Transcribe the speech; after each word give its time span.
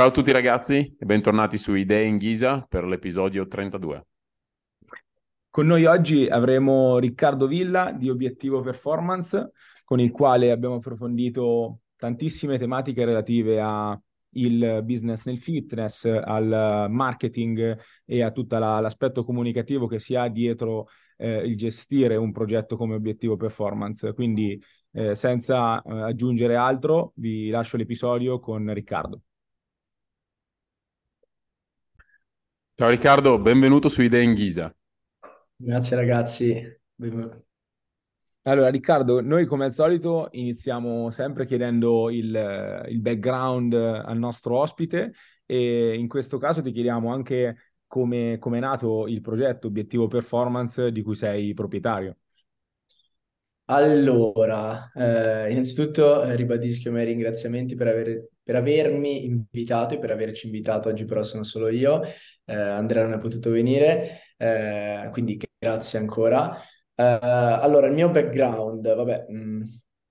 Ciao 0.00 0.08
a 0.08 0.12
tutti 0.12 0.32
ragazzi 0.32 0.96
e 0.98 1.04
bentornati 1.04 1.58
su 1.58 1.74
Idee 1.74 2.06
in 2.06 2.16
Ghisa 2.16 2.64
per 2.66 2.84
l'episodio 2.84 3.46
32. 3.46 4.06
Con 5.50 5.66
noi 5.66 5.84
oggi 5.84 6.26
avremo 6.26 6.98
Riccardo 6.98 7.46
Villa 7.46 7.92
di 7.92 8.08
Obiettivo 8.08 8.62
Performance, 8.62 9.50
con 9.84 10.00
il 10.00 10.10
quale 10.10 10.52
abbiamo 10.52 10.76
approfondito 10.76 11.80
tantissime 11.96 12.56
tematiche 12.56 13.04
relative 13.04 13.60
al 13.60 14.00
business 14.84 15.24
nel 15.24 15.36
fitness, 15.36 16.06
al 16.06 16.86
marketing 16.88 17.78
e 18.06 18.22
a 18.22 18.30
tutto 18.30 18.56
la, 18.56 18.80
l'aspetto 18.80 19.22
comunicativo 19.22 19.86
che 19.86 19.98
si 19.98 20.14
ha 20.14 20.28
dietro 20.28 20.86
eh, 21.18 21.46
il 21.46 21.58
gestire 21.58 22.16
un 22.16 22.32
progetto 22.32 22.78
come 22.78 22.94
Obiettivo 22.94 23.36
Performance. 23.36 24.14
Quindi 24.14 24.58
eh, 24.92 25.14
senza 25.14 25.82
eh, 25.82 26.00
aggiungere 26.04 26.56
altro 26.56 27.12
vi 27.16 27.50
lascio 27.50 27.76
l'episodio 27.76 28.40
con 28.40 28.72
Riccardo. 28.72 29.20
Ciao 32.80 32.88
Riccardo, 32.88 33.38
benvenuto 33.38 33.90
su 33.90 34.00
Idee 34.00 34.22
in 34.22 34.32
Ghisa. 34.32 34.74
Grazie 35.54 35.96
ragazzi. 35.96 36.80
Benvenuto. 36.94 37.44
Allora, 38.44 38.70
Riccardo, 38.70 39.20
noi 39.20 39.44
come 39.44 39.66
al 39.66 39.74
solito 39.74 40.28
iniziamo 40.30 41.10
sempre 41.10 41.44
chiedendo 41.44 42.08
il, 42.08 42.86
il 42.88 43.00
background 43.02 43.74
al 43.74 44.16
nostro 44.16 44.56
ospite 44.56 45.12
e 45.44 45.94
in 45.94 46.08
questo 46.08 46.38
caso 46.38 46.62
ti 46.62 46.72
chiediamo 46.72 47.12
anche 47.12 47.74
come, 47.86 48.38
come 48.40 48.56
è 48.56 48.60
nato 48.62 49.06
il 49.08 49.20
progetto 49.20 49.66
Obiettivo 49.66 50.06
Performance 50.06 50.90
di 50.90 51.02
cui 51.02 51.16
sei 51.16 51.52
proprietario. 51.52 52.16
Allora, 53.66 54.90
eh, 54.94 55.52
innanzitutto 55.52 56.24
eh, 56.24 56.34
ribadisco 56.34 56.88
i 56.88 56.92
miei 56.92 57.04
ringraziamenti 57.04 57.74
per, 57.74 57.88
aver, 57.88 58.28
per 58.50 58.58
avermi 58.58 59.24
invitato 59.26 59.94
e 59.94 59.98
per 60.00 60.10
averci 60.10 60.46
invitato. 60.46 60.88
Oggi 60.88 61.04
però 61.04 61.22
sono 61.22 61.44
solo 61.44 61.68
io, 61.68 62.02
eh, 62.02 62.54
Andrea 62.54 63.04
non 63.04 63.12
è 63.12 63.18
potuto 63.18 63.50
venire, 63.50 64.22
eh, 64.36 65.08
quindi 65.12 65.40
grazie 65.56 66.00
ancora. 66.00 66.56
Eh, 66.96 67.18
allora, 67.22 67.86
il 67.86 67.92
mio 67.92 68.10
background, 68.10 68.92
vabbè, 68.92 69.26
mh, 69.28 69.36
mm, 69.36 69.62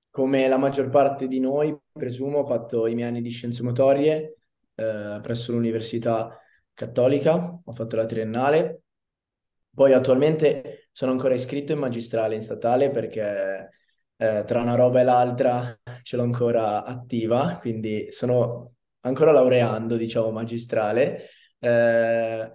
come 0.10 0.48
la 0.48 0.58
maggior 0.58 0.90
parte 0.90 1.28
di 1.28 1.42
noi, 1.42 1.78
presumo, 1.92 2.40
ho 2.40 2.46
fatto 2.46 2.88
i 2.88 2.96
miei 2.96 3.10
anni 3.10 3.22
di 3.22 3.30
scienze 3.30 3.62
motorie 3.62 4.38
eh, 4.76 5.20
presso 5.22 5.52
l'Università 5.52 6.40
Cattolica, 6.74 7.60
ho 7.62 7.74
fatto 7.74 7.98
la 7.98 8.06
triennale, 8.06 8.84
poi 9.74 9.92
attualmente 9.92 10.88
sono 10.94 11.12
ancora 11.12 11.34
iscritto 11.34 11.74
in 11.74 11.80
magistrale 11.80 12.36
in 12.36 12.42
statale 12.42 12.90
perché 12.90 13.70
eh, 14.16 14.44
tra 14.46 14.62
una 14.62 14.76
roba 14.76 15.02
e 15.02 15.04
l'altra 15.04 15.79
ce 16.04 16.18
l'ho 16.18 16.24
ancora 16.24 16.84
attiva, 16.84 17.58
quindi 17.60 18.08
sono 18.12 18.74
ancora 19.02 19.32
laureando, 19.32 19.96
diciamo, 19.98 20.32
magistrale. 20.32 21.28
Eh, 21.60 22.54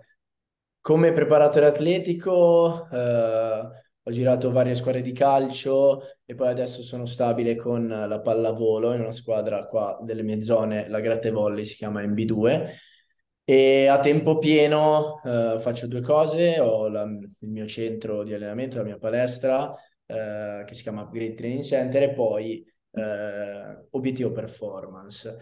come 0.80 1.12
preparatore 1.12 1.66
atletico 1.66 2.88
eh, 2.90 3.60
ho 4.06 4.10
girato 4.10 4.50
varie 4.52 4.74
squadre 4.74 5.00
di 5.00 5.12
calcio 5.12 6.02
e 6.26 6.34
poi 6.34 6.48
adesso 6.48 6.82
sono 6.82 7.06
stabile 7.06 7.56
con 7.56 7.86
la 7.88 8.20
pallavolo 8.20 8.92
in 8.92 9.00
una 9.00 9.12
squadra 9.12 9.66
qua 9.66 9.98
delle 10.02 10.22
mie 10.22 10.42
zone, 10.42 10.88
la 10.88 11.00
Gratte 11.00 11.30
Volley 11.30 11.64
si 11.64 11.76
chiama 11.76 12.02
MB2 12.02 12.70
e 13.44 13.86
a 13.86 13.98
tempo 14.00 14.38
pieno 14.38 15.20
eh, 15.24 15.58
faccio 15.58 15.86
due 15.86 16.00
cose, 16.00 16.60
ho 16.60 16.88
la, 16.88 17.02
il 17.04 17.48
mio 17.48 17.66
centro 17.66 18.22
di 18.22 18.34
allenamento, 18.34 18.76
la 18.78 18.84
mia 18.84 18.98
palestra 18.98 19.74
eh, 20.06 20.64
che 20.66 20.74
si 20.74 20.82
chiama 20.82 21.02
Upgrade 21.02 21.34
Training 21.34 21.62
Center 21.62 22.02
e 22.02 22.12
poi 22.12 22.62
eh, 22.94 23.86
Obiettivo 23.90 24.32
Performance. 24.32 25.36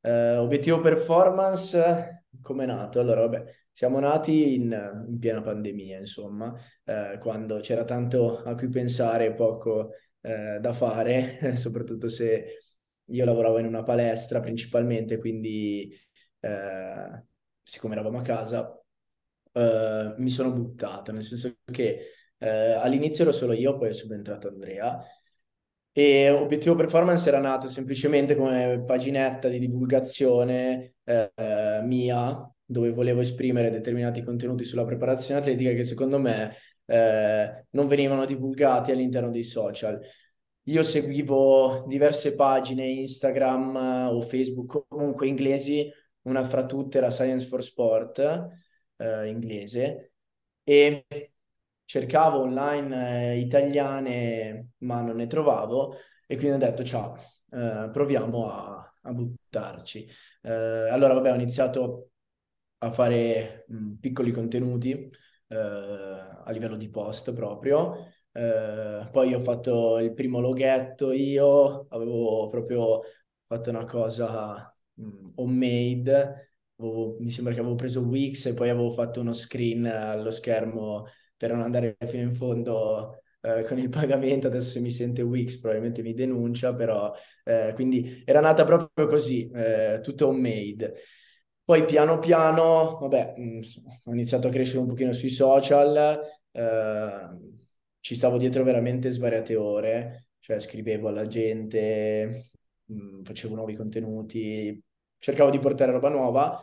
Eh, 0.00 0.36
obiettivo 0.36 0.80
Performance, 0.80 2.24
come 2.42 2.64
è 2.64 2.66
nato? 2.66 3.00
Allora, 3.00 3.20
vabbè, 3.22 3.44
siamo 3.72 3.98
nati 4.00 4.54
in, 4.54 5.04
in 5.08 5.18
piena 5.18 5.40
pandemia, 5.40 5.98
insomma, 5.98 6.54
eh, 6.84 7.18
quando 7.20 7.60
c'era 7.60 7.84
tanto 7.84 8.42
a 8.42 8.54
cui 8.54 8.68
pensare 8.68 9.26
e 9.26 9.34
poco 9.34 9.92
eh, 10.20 10.58
da 10.60 10.72
fare, 10.72 11.54
soprattutto 11.56 12.08
se 12.08 12.58
io 13.06 13.24
lavoravo 13.24 13.58
in 13.58 13.66
una 13.66 13.82
palestra 13.82 14.40
principalmente, 14.40 15.18
quindi 15.18 15.90
eh, 16.40 17.24
siccome 17.62 17.94
eravamo 17.94 18.18
a 18.18 18.22
casa, 18.22 18.78
uh, 19.52 20.14
mi 20.18 20.30
sono 20.30 20.52
buttato, 20.52 21.12
nel 21.12 21.22
senso 21.24 21.56
che 21.64 22.10
all'inizio 22.38 23.24
ero 23.24 23.32
solo 23.32 23.54
io, 23.54 23.78
poi 23.78 23.88
è 23.88 23.92
subentrato 23.94 24.48
Andrea. 24.48 25.02
E 25.96 26.28
Obiettivo 26.30 26.74
Performance 26.74 27.28
era 27.28 27.38
nato 27.38 27.68
semplicemente 27.68 28.34
come 28.34 28.82
paginetta 28.84 29.46
di 29.46 29.60
divulgazione 29.60 30.94
uh, 31.04 31.86
mia, 31.86 32.52
dove 32.64 32.90
volevo 32.90 33.20
esprimere 33.20 33.70
determinati 33.70 34.20
contenuti 34.20 34.64
sulla 34.64 34.84
preparazione 34.84 35.38
atletica 35.38 35.72
che 35.72 35.84
secondo 35.84 36.18
me 36.18 36.56
non 36.86 37.86
venivano 37.86 38.26
divulgati 38.26 38.90
all'interno 38.90 39.30
dei 39.30 39.44
social. 39.44 39.98
Io 40.64 40.82
seguivo 40.82 41.84
diverse 41.86 42.34
pagine 42.34 42.86
Instagram 42.86 44.08
o 44.10 44.20
Facebook 44.20 44.84
comunque 44.88 45.26
inglesi 45.26 45.90
una 46.22 46.44
fra 46.44 46.66
tutte 46.66 47.00
la 47.00 47.10
Science 47.10 47.46
for 47.46 47.62
Sport 47.62 48.48
eh, 48.96 49.28
inglese 49.28 50.12
e 50.62 51.06
cercavo 51.84 52.40
online 52.40 53.32
eh, 53.34 53.38
italiane 53.38 54.70
ma 54.78 55.00
non 55.00 55.16
ne 55.16 55.26
trovavo 55.26 55.96
e 56.26 56.36
quindi 56.36 56.54
ho 56.56 56.58
detto 56.58 56.84
ciao, 56.84 57.16
eh, 57.50 57.90
proviamo 57.92 58.50
a, 58.50 58.94
a 59.02 59.12
buttarci. 59.12 60.08
Eh, 60.42 60.50
allora 60.90 61.14
vabbè 61.14 61.32
ho 61.32 61.34
iniziato 61.34 62.10
a 62.78 62.92
fare 62.92 63.64
mh, 63.68 63.94
piccoli 63.94 64.32
contenuti 64.32 64.92
eh, 65.48 65.56
a 65.56 66.50
livello 66.50 66.76
di 66.76 66.88
post 66.90 67.32
proprio. 67.32 68.12
Uh, 68.34 69.08
poi 69.12 69.32
ho 69.32 69.38
fatto 69.40 69.98
il 70.00 70.12
primo 70.12 70.40
loghetto 70.40 71.12
io, 71.12 71.86
avevo 71.90 72.48
proprio 72.48 73.00
fatto 73.46 73.70
una 73.70 73.84
cosa 73.84 74.74
mh, 74.94 75.32
homemade. 75.36 76.56
Avevo, 76.76 77.16
mi 77.20 77.30
sembra 77.30 77.54
che 77.54 77.60
avevo 77.60 77.76
preso 77.76 78.00
Wix 78.00 78.46
e 78.46 78.54
poi 78.54 78.70
avevo 78.70 78.90
fatto 78.90 79.20
uno 79.20 79.32
screen 79.32 79.86
allo 79.86 80.32
schermo 80.32 81.06
per 81.44 81.52
non 81.52 81.62
andare 81.62 81.96
fino 82.06 82.22
in 82.22 82.34
fondo 82.34 83.22
eh, 83.42 83.64
con 83.64 83.78
il 83.78 83.90
pagamento. 83.90 84.46
Adesso 84.46 84.70
se 84.70 84.80
mi 84.80 84.90
sente 84.90 85.20
Wix 85.22 85.58
probabilmente 85.58 86.00
mi 86.02 86.14
denuncia, 86.14 86.74
però 86.74 87.12
eh, 87.44 87.72
quindi 87.74 88.22
era 88.24 88.40
nata 88.40 88.64
proprio 88.64 89.06
così, 89.06 89.50
eh, 89.50 90.00
tutto 90.02 90.28
homemade. 90.28 90.94
Poi 91.62 91.84
piano 91.84 92.18
piano, 92.18 92.96
vabbè, 92.98 93.34
mh, 93.36 93.60
ho 94.04 94.12
iniziato 94.12 94.48
a 94.48 94.50
crescere 94.50 94.78
un 94.80 94.86
pochino 94.86 95.12
sui 95.12 95.28
social, 95.30 96.18
eh, 96.52 97.28
ci 98.00 98.14
stavo 98.14 98.38
dietro 98.38 98.64
veramente 98.64 99.10
svariate 99.10 99.54
ore, 99.56 100.28
cioè 100.40 100.60
scrivevo 100.60 101.08
alla 101.08 101.26
gente, 101.26 102.44
mh, 102.86 103.22
facevo 103.22 103.54
nuovi 103.54 103.74
contenuti, 103.74 104.82
cercavo 105.18 105.50
di 105.50 105.58
portare 105.58 105.92
roba 105.92 106.08
nuova 106.10 106.58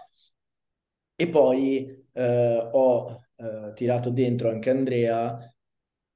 e 1.16 1.28
poi 1.28 2.06
eh, 2.14 2.70
ho 2.72 3.26
eh, 3.42 3.74
tirato 3.74 4.10
dentro 4.10 4.50
anche 4.50 4.70
Andrea 4.70 5.38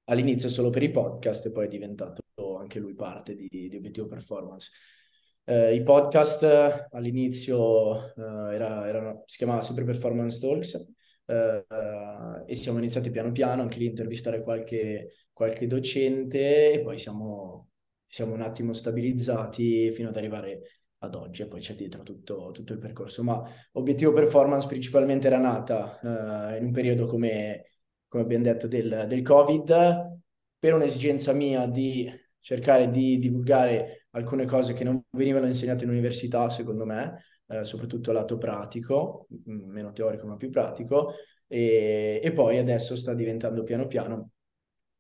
all'inizio 0.06 0.50
solo 0.50 0.70
per 0.70 0.84
i 0.84 0.92
podcast 0.92 1.46
e 1.46 1.52
poi 1.52 1.66
è 1.66 1.68
diventato 1.68 2.24
anche 2.60 2.80
lui 2.80 2.94
parte 2.94 3.36
di, 3.36 3.50
di 3.50 3.76
Obiettivo 3.76 4.08
Performance. 4.08 4.72
Eh, 5.44 5.76
I 5.76 5.84
podcast 5.84 6.88
all'inizio 6.92 8.14
eh, 8.16 8.56
era, 8.56 8.88
erano, 8.88 9.24
si 9.26 9.38
chiamava 9.38 9.62
sempre 9.62 9.84
Performance 9.84 10.40
Talks 10.40 10.94
eh, 11.26 11.66
e 12.46 12.56
siamo 12.56 12.80
iniziati 12.80 13.10
piano 13.10 13.32
piano 13.32 13.62
anche 13.62 13.80
lì 13.80 13.86
a 13.86 13.90
intervistare 13.90 14.42
qualche, 14.42 15.28
qualche 15.32 15.68
docente 15.68 16.74
e 16.74 16.82
poi 16.82 16.98
siamo 16.98 17.70
siamo 18.08 18.34
un 18.34 18.42
attimo 18.42 18.72
stabilizzati 18.72 19.92
fino 19.92 20.08
ad 20.08 20.16
arrivare 20.16 20.62
ad 21.00 21.16
oggi 21.16 21.42
e 21.44 21.48
poi 21.48 21.60
c'è 21.60 21.76
dietro 21.76 22.04
tutto, 22.04 22.52
tutto, 22.52 22.74
il 22.74 22.80
percorso. 22.80 23.24
Ma 23.24 23.44
obiettivo 23.74 24.14
performance 24.14 24.68
principalmente 24.68 25.28
era 25.28 25.40
nata 25.40 26.00
uh, 26.02 26.58
in 26.58 26.66
un 26.66 26.72
periodo 26.72 27.06
come, 27.06 27.72
come 28.08 28.24
abbiamo 28.24 28.44
detto 28.44 28.68
del, 28.68 29.06
del 29.08 29.22
Covid 29.22 30.20
per 30.58 30.74
un'esigenza 30.74 31.34
mia 31.34 31.68
di 31.68 32.10
cercare 32.40 32.90
di 32.90 33.18
divulgare 33.18 34.08
alcune 34.12 34.46
cose 34.46 34.74
che 34.74 34.84
non 34.84 35.04
venivano 35.12 35.48
insegnate 35.48 35.84
in 35.84 35.90
università, 35.90 36.50
secondo 36.50 36.86
me, 36.86 37.24
eh, 37.48 37.66
soprattutto 37.66 38.12
lato 38.12 38.38
pratico, 38.38 39.28
meno 39.46 39.92
teorico 39.92 40.28
ma 40.28 40.38
più 40.38 40.50
pratico, 40.50 41.14
e, 41.48 42.20
e, 42.24 42.32
poi 42.32 42.58
adesso 42.58 42.96
sta 42.96 43.14
diventando 43.14 43.64
piano 43.64 43.88
piano 43.88 44.32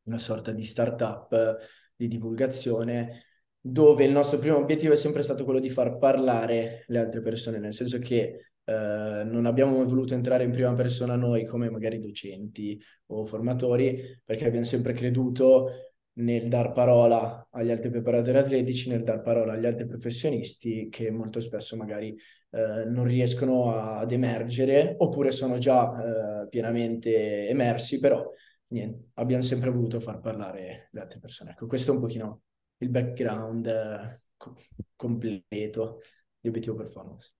una 0.03 0.19
sorta 0.19 0.51
di 0.51 0.63
startup 0.63 1.57
di 1.95 2.07
divulgazione 2.07 3.24
dove 3.67 4.05
il 4.05 4.11
nostro 4.11 4.37
primo 4.37 4.57
obiettivo 4.57 4.93
è 4.93 4.95
sempre 4.95 5.23
stato 5.23 5.43
quello 5.43 5.59
di 5.59 5.71
far 5.71 5.97
parlare 5.97 6.83
le 6.85 6.99
altre 6.99 7.21
persone, 7.21 7.57
nel 7.57 7.73
senso 7.73 7.97
che 7.97 8.51
eh, 8.63 9.23
non 9.25 9.47
abbiamo 9.47 9.83
voluto 9.85 10.13
entrare 10.13 10.43
in 10.43 10.51
prima 10.51 10.71
persona 10.75 11.15
noi 11.15 11.45
come 11.45 11.71
magari 11.71 11.99
docenti 11.99 12.79
o 13.07 13.25
formatori, 13.25 14.21
perché 14.23 14.45
abbiamo 14.45 14.65
sempre 14.65 14.93
creduto 14.93 15.69
nel 16.17 16.47
dar 16.47 16.73
parola 16.73 17.47
agli 17.49 17.71
altri 17.71 17.89
preparatori 17.89 18.37
atletici, 18.37 18.89
nel 18.89 19.03
dar 19.03 19.21
parola 19.21 19.53
agli 19.53 19.65
altri 19.65 19.87
professionisti 19.87 20.87
che 20.87 21.09
molto 21.09 21.39
spesso 21.39 21.75
magari 21.75 22.15
eh, 22.51 22.85
non 22.85 23.05
riescono 23.05 23.73
a, 23.73 23.97
ad 23.97 24.11
emergere 24.11 24.93
oppure 24.99 25.31
sono 25.31 25.57
già 25.57 26.43
eh, 26.43 26.47
pienamente 26.49 27.47
emersi, 27.47 27.99
però 27.99 28.23
niente, 28.67 29.09
abbiamo 29.15 29.41
sempre 29.41 29.71
voluto 29.71 29.99
far 29.99 30.19
parlare 30.19 30.89
le 30.91 30.99
altre 30.99 31.17
persone. 31.19 31.51
Ecco, 31.51 31.65
questo 31.65 31.91
è 31.91 31.95
un 31.95 32.01
pochino 32.01 32.41
il 32.77 32.89
background 32.89 33.65
eh, 33.67 34.21
co- 34.37 34.55
completo 34.95 36.01
di 36.39 36.49
obiettivo 36.49 36.75
performance. 36.75 37.33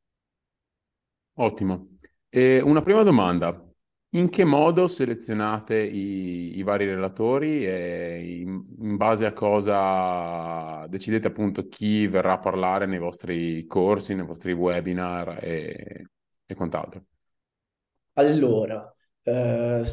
Ottimo. 1.36 1.96
E 2.30 2.62
una 2.62 2.82
prima 2.82 3.04
domanda. 3.04 3.62
In 4.16 4.30
che 4.30 4.46
modo 4.46 4.88
selezionate 4.88 5.78
i, 5.82 6.58
i 6.58 6.64
vari 6.64 6.86
relatori 6.86 7.68
e 7.68 8.40
in, 8.40 8.64
in, 8.80 8.96
base 8.96 9.26
a 9.26 9.34
cosa 9.34 10.88
decidete 10.88 11.28
appunto 11.28 11.68
chi 11.68 12.08
verrà 12.08 12.34
a 12.34 12.40
parlare 12.40 12.86
nei 12.86 13.00
vostri 13.00 13.66
corsi, 13.66 14.16
nei 14.16 14.26
vostri 14.26 14.54
webinar 14.54 15.44
e, 15.44 16.06
e 16.46 16.56
quant'altro? 16.56 17.04
Allora, 18.14 18.96
eh, 19.22 19.84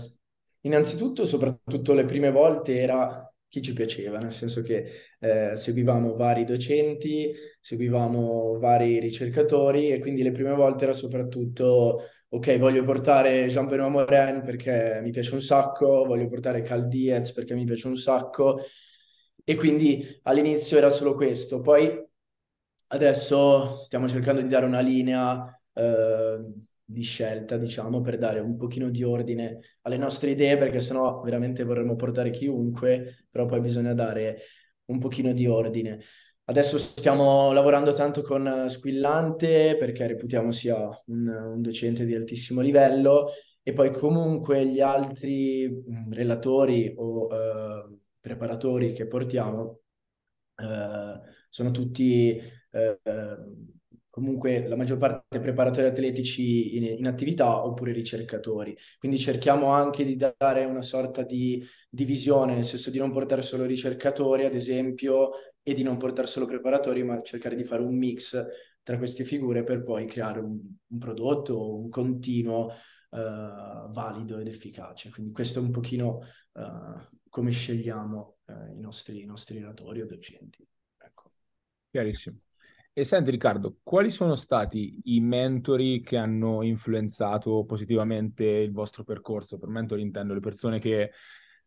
innanzitutto, 0.61 1.25
soprattutto 1.25 1.93
le 1.93 2.05
prime 2.05 2.31
volte 2.31 2.79
era 2.79 3.32
chi 3.53 3.61
ci 3.61 3.75
piaceva, 3.75 4.19
nel 4.19 4.33
senso 4.33 4.63
che 4.63 5.17
eh, 5.21 5.57
seguivamo 5.57 6.17
vari 6.17 6.45
docenti, 6.45 7.35
seguivamo 7.61 8.59
vari 8.59 8.99
ricercatori 8.99 9.91
e 9.91 9.99
quindi 9.99 10.23
le 10.23 10.33
prime 10.33 10.55
volte 10.55 10.85
era 10.85 10.95
soprattutto 10.95 12.01
ok, 12.31 12.57
voglio 12.59 12.83
portare 12.83 13.49
Jean-Benoît 13.49 13.91
Morin 13.91 14.43
perché 14.43 15.01
mi 15.03 15.11
piace 15.11 15.35
un 15.35 15.43
sacco, 15.43 16.07
voglio 16.07 16.29
portare 16.29 16.63
Cal 16.63 16.89
Diaz 16.89 17.33
perché 17.33 17.53
mi 17.53 17.67
piace 17.67 17.89
un 17.89 17.97
sacco, 17.97 18.59
e 19.45 19.55
quindi 19.55 20.19
all'inizio 20.23 20.79
era 20.79 20.89
solo 20.89 21.15
questo. 21.15 21.61
Poi 21.61 22.03
adesso 22.87 23.77
stiamo 23.81 24.09
cercando 24.09 24.41
di 24.41 24.49
dare 24.49 24.65
una 24.65 24.81
linea 24.81 25.45
eh, 25.75 26.39
di 26.85 27.03
scelta, 27.03 27.57
diciamo, 27.57 28.01
per 28.01 28.19
dare 28.19 28.41
un 28.41 28.57
pochino 28.57 28.91
di 28.91 29.03
ordine 29.03 29.59
alle 29.83 29.97
nostre 29.97 30.31
idee, 30.31 30.57
perché 30.57 30.81
sennò 30.81 31.21
veramente 31.21 31.65
vorremmo 31.65 31.97
portare 31.97 32.31
chiunque, 32.31 33.27
però 33.31 33.47
poi 33.47 33.61
bisogna 33.61 33.95
dare 33.95 34.39
un 34.87 34.99
pochino 34.99 35.33
di 35.33 35.47
ordine. 35.47 36.01
Adesso 36.45 36.77
stiamo 36.79 37.53
lavorando 37.53 37.93
tanto 37.93 38.21
con 38.21 38.67
Squillante 38.69 39.77
perché 39.79 40.07
reputiamo 40.07 40.51
sia 40.51 40.77
un, 41.07 41.29
un 41.29 41.63
docente 41.63 42.05
di 42.05 42.15
altissimo 42.15 42.61
livello 42.61 43.29
e 43.63 43.73
poi 43.73 43.93
comunque 43.93 44.67
gli 44.67 44.81
altri 44.81 45.69
mm, 45.69 46.13
relatori 46.13 46.93
o 46.97 47.27
uh, 47.27 47.99
preparatori 48.21 48.93
che 48.93 49.07
portiamo 49.07 49.81
uh, 50.57 51.21
sono 51.49 51.71
tutti 51.71 52.41
uh, 52.73 53.72
comunque 54.13 54.69
la 54.69 54.77
maggior 54.77 54.99
parte 54.99 55.41
preparatori 55.41 55.87
atletici 55.87 56.77
in, 56.77 56.85
in, 56.99 57.07
attività 57.07 57.65
oppure 57.65 57.93
ricercatori. 57.93 58.77
Quindi 58.99 59.19
cerchiamo 59.19 59.69
anche 59.69 60.05
di 60.05 60.17
dare 60.17 60.67
una 60.67 60.83
sorta 60.83 61.23
di 61.23 61.67
divisione, 61.89 62.55
nel 62.55 62.67
senso 62.67 62.91
di 62.91 62.99
non 62.99 63.11
portare 63.11 63.41
solo 63.41 63.65
ricercatori, 63.65 64.45
ad 64.45 64.53
esempio, 64.53 65.31
e 65.63 65.73
di 65.73 65.83
non 65.83 65.97
portare 65.97 66.27
solo 66.27 66.45
preparatori, 66.45 67.03
ma 67.03 67.23
cercare 67.23 67.57
di 67.57 67.65
fare 67.65 67.81
un 67.81 67.97
mix 67.97 68.39
tra 68.83 68.99
queste 68.99 69.25
figure 69.25 69.65
per 69.65 69.83
poi 69.83 70.05
creare 70.05 70.41
un, 70.41 70.61
un 70.89 70.99
prodotto, 70.99 71.75
un 71.75 71.89
continuo 71.89 72.67
uh, 72.67 73.91
valido 73.93 74.37
ed 74.37 74.47
efficace. 74.47 75.09
Quindi 75.09 75.33
questo 75.33 75.59
è 75.59 75.63
un 75.63 75.71
pochino 75.71 76.19
uh, 76.53 77.19
come 77.31 77.51
scegliamo 77.51 78.37
uh, 78.45 78.77
i, 78.77 78.81
nostri, 78.81 79.23
i 79.23 79.25
nostri 79.25 79.59
relatori 79.59 80.03
o 80.03 80.07
docenti. 80.07 80.69
Ecco. 80.99 81.33
Chiarissimo. 81.91 82.37
E 82.95 83.05
senti 83.05 83.31
Riccardo, 83.31 83.79
quali 83.83 84.11
sono 84.11 84.35
stati 84.35 85.01
i 85.05 85.21
mentori 85.21 86.03
che 86.03 86.19
hanno 86.19 86.63
influenzato 86.63 87.65
positivamente 87.65 88.45
il 88.45 88.71
vostro 88.71 89.03
percorso? 89.03 89.57
Per 89.57 89.71
mentori 89.71 90.03
intendo 90.03 90.35
le 90.35 90.41
persone 90.41 90.79
che 90.79 91.11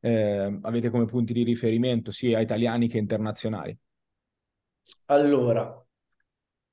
eh, 0.01 0.59
avete 0.61 0.91
come 0.91 1.05
punti 1.05 1.33
di 1.33 1.43
riferimento 1.43 2.11
sia 2.11 2.39
italiani 2.39 2.87
che 2.87 2.99
internazionali. 2.99 3.75
Allora, 5.05 5.83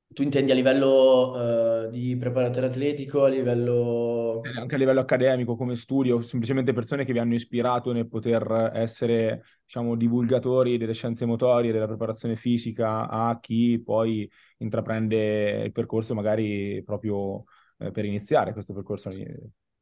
tu 0.08 0.22
intendi 0.22 0.50
a 0.50 0.54
livello 0.54 1.86
uh, 1.86 1.90
di 1.90 2.14
preparatore 2.16 2.66
atletico, 2.66 3.24
a 3.24 3.28
livello... 3.28 4.21
Anche 4.40 4.74
a 4.74 4.78
livello 4.78 5.00
accademico, 5.00 5.56
come 5.56 5.74
studio, 5.74 6.22
semplicemente 6.22 6.72
persone 6.72 7.04
che 7.04 7.12
vi 7.12 7.18
hanno 7.18 7.34
ispirato 7.34 7.92
nel 7.92 8.08
poter 8.08 8.70
essere, 8.74 9.44
diciamo, 9.64 9.94
divulgatori 9.94 10.78
delle 10.78 10.94
scienze 10.94 11.24
motorie, 11.24 11.72
della 11.72 11.86
preparazione 11.86 12.36
fisica, 12.36 13.08
a 13.08 13.38
chi 13.40 13.80
poi 13.82 14.30
intraprende 14.58 15.62
il 15.64 15.72
percorso 15.72 16.14
magari 16.14 16.82
proprio 16.84 17.44
eh, 17.78 17.90
per 17.90 18.04
iniziare 18.04 18.52
questo 18.52 18.72
percorso 18.72 19.08
di, 19.10 19.26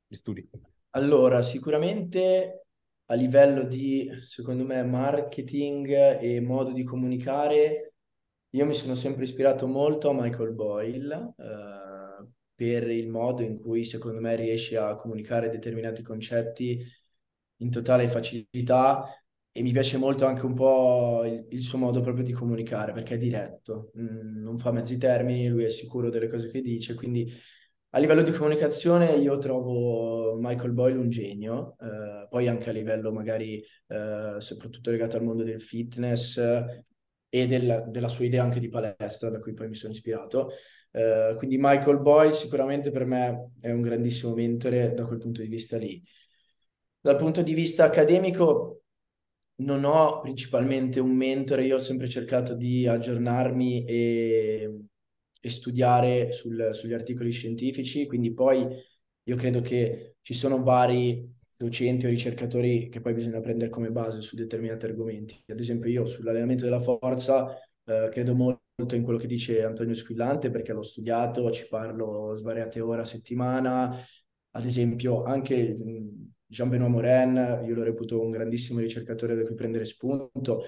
di 0.06 0.16
studi. 0.16 0.48
Allora, 0.90 1.42
sicuramente 1.42 2.64
a 3.06 3.14
livello 3.14 3.62
di, 3.64 4.10
secondo 4.26 4.64
me, 4.64 4.82
marketing 4.82 6.18
e 6.20 6.40
modo 6.40 6.72
di 6.72 6.82
comunicare 6.82 7.90
io 8.52 8.66
mi 8.66 8.74
sono 8.74 8.96
sempre 8.96 9.24
ispirato 9.24 9.68
molto 9.68 10.10
a 10.10 10.12
Michael 10.12 10.52
Boyle 10.52 11.34
eh, 11.38 11.79
per 12.60 12.90
il 12.90 13.08
modo 13.08 13.40
in 13.40 13.58
cui 13.58 13.86
secondo 13.86 14.20
me 14.20 14.36
riesce 14.36 14.76
a 14.76 14.94
comunicare 14.94 15.48
determinati 15.48 16.02
concetti 16.02 16.84
in 17.56 17.70
totale 17.70 18.06
facilità 18.06 19.02
e 19.50 19.62
mi 19.62 19.72
piace 19.72 19.96
molto 19.96 20.26
anche 20.26 20.44
un 20.44 20.52
po' 20.52 21.22
il, 21.24 21.46
il 21.48 21.62
suo 21.64 21.78
modo 21.78 22.02
proprio 22.02 22.22
di 22.22 22.32
comunicare 22.32 22.92
perché 22.92 23.14
è 23.14 23.18
diretto, 23.18 23.92
mm, 23.98 24.42
non 24.42 24.58
fa 24.58 24.72
mezzi 24.72 24.98
termini, 24.98 25.48
lui 25.48 25.64
è 25.64 25.70
sicuro 25.70 26.10
delle 26.10 26.28
cose 26.28 26.48
che 26.50 26.60
dice, 26.60 26.94
quindi 26.94 27.32
a 27.92 27.98
livello 27.98 28.22
di 28.22 28.30
comunicazione 28.30 29.16
io 29.16 29.38
trovo 29.38 30.36
Michael 30.38 30.72
Boyle 30.72 30.98
un 30.98 31.08
genio, 31.08 31.76
eh, 31.80 32.26
poi 32.28 32.46
anche 32.46 32.68
a 32.68 32.72
livello 32.74 33.10
magari 33.10 33.64
eh, 33.86 34.34
soprattutto 34.36 34.90
legato 34.90 35.16
al 35.16 35.24
mondo 35.24 35.44
del 35.44 35.62
fitness, 35.62 36.38
e 37.32 37.46
del, 37.46 37.86
della 37.88 38.08
sua 38.08 38.24
idea 38.24 38.42
anche 38.42 38.60
di 38.60 38.68
palestra, 38.68 39.30
da 39.30 39.38
cui 39.38 39.54
poi 39.54 39.68
mi 39.68 39.74
sono 39.74 39.92
ispirato. 39.92 40.50
Uh, 40.92 41.36
quindi 41.36 41.56
Michael 41.58 42.00
Boyle 42.00 42.32
sicuramente 42.32 42.90
per 42.90 43.04
me 43.04 43.52
è 43.60 43.70
un 43.70 43.80
grandissimo 43.80 44.34
mentore 44.34 44.92
da 44.92 45.04
quel 45.04 45.18
punto 45.18 45.40
di 45.40 45.48
vista 45.48 45.76
lì. 45.76 46.02
Dal 47.00 47.16
punto 47.16 47.42
di 47.42 47.54
vista 47.54 47.84
accademico 47.84 48.82
non 49.60 49.84
ho 49.84 50.20
principalmente 50.20 51.00
un 51.00 51.14
mentore, 51.14 51.64
io 51.64 51.76
ho 51.76 51.80
sempre 51.80 52.08
cercato 52.08 52.54
di 52.54 52.86
aggiornarmi 52.86 53.84
e, 53.84 54.80
e 55.40 55.50
studiare 55.50 56.32
sul, 56.32 56.70
sugli 56.72 56.92
articoli 56.92 57.30
scientifici, 57.30 58.06
quindi 58.06 58.32
poi 58.32 58.66
io 59.22 59.36
credo 59.36 59.60
che 59.60 60.16
ci 60.22 60.34
sono 60.34 60.62
vari 60.62 61.28
docenti 61.56 62.06
o 62.06 62.08
ricercatori 62.08 62.88
che 62.88 63.00
poi 63.00 63.12
bisogna 63.12 63.40
prendere 63.40 63.70
come 63.70 63.90
base 63.90 64.22
su 64.22 64.34
determinati 64.34 64.86
argomenti. 64.86 65.42
Ad 65.48 65.60
esempio 65.60 65.90
io 65.90 66.06
sull'allenamento 66.06 66.64
della 66.64 66.80
forza 66.80 67.54
eh, 67.84 68.08
credo 68.10 68.34
molto 68.34 68.62
in 68.94 69.02
quello 69.02 69.18
che 69.18 69.26
dice 69.26 69.64
Antonio 69.64 69.94
Squillante 69.94 70.50
perché 70.50 70.72
l'ho 70.72 70.82
studiato, 70.82 71.50
ci 71.50 71.66
parlo 71.68 72.34
svariate 72.36 72.80
ore 72.80 73.02
a 73.02 73.04
settimana. 73.04 73.96
Ad 74.52 74.64
esempio 74.64 75.22
anche 75.22 75.76
Jean-Benoît 76.46 76.88
Morin, 76.90 77.62
io 77.64 77.74
lo 77.74 77.82
reputo 77.82 78.20
un 78.20 78.30
grandissimo 78.30 78.80
ricercatore 78.80 79.34
da 79.36 79.44
cui 79.44 79.54
prendere 79.54 79.84
spunto, 79.84 80.64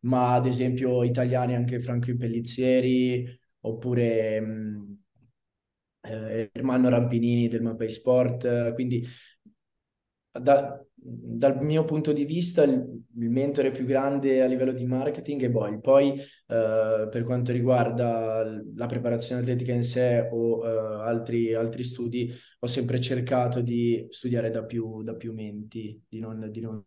ma 0.00 0.34
ad 0.34 0.46
esempio 0.46 1.02
italiani 1.04 1.54
anche 1.54 1.80
Franco 1.80 2.14
Pellizieri 2.16 3.26
oppure 3.60 4.40
mh, 4.40 4.98
eh, 6.02 6.50
Ermanno 6.52 6.88
Rampinini 6.88 7.48
del 7.48 7.62
Mapei 7.62 7.90
Sport, 7.90 8.72
quindi 8.74 9.06
da, 10.32 10.82
dal 10.94 11.62
mio 11.62 11.84
punto 11.84 12.12
di 12.12 12.24
vista 12.24 12.62
il, 12.62 12.72
il, 12.72 13.30
mentore 13.30 13.70
più 13.70 13.84
grande 13.84 14.42
a 14.42 14.46
livello 14.46 14.72
di 14.72 14.86
marketing 14.86 15.42
è 15.42 15.50
Boyle. 15.50 15.80
Poi 15.80 16.20
eh, 16.48 17.08
per 17.10 17.24
quanto 17.24 17.52
riguarda 17.52 18.44
la 18.74 18.86
preparazione 18.86 19.40
atletica 19.40 19.72
in 19.72 19.82
sé 19.82 20.28
o 20.30 20.64
eh, 20.64 21.02
altri, 21.02 21.54
altri, 21.54 21.82
studi, 21.82 22.32
ho 22.60 22.66
sempre 22.66 23.00
cercato 23.00 23.60
di 23.60 24.06
studiare 24.10 24.50
da 24.50 24.64
più, 24.64 25.02
da 25.02 25.14
più 25.14 25.32
menti, 25.32 26.00
di 26.08 26.20
non, 26.20 26.48
di 26.50 26.60
non 26.60 26.84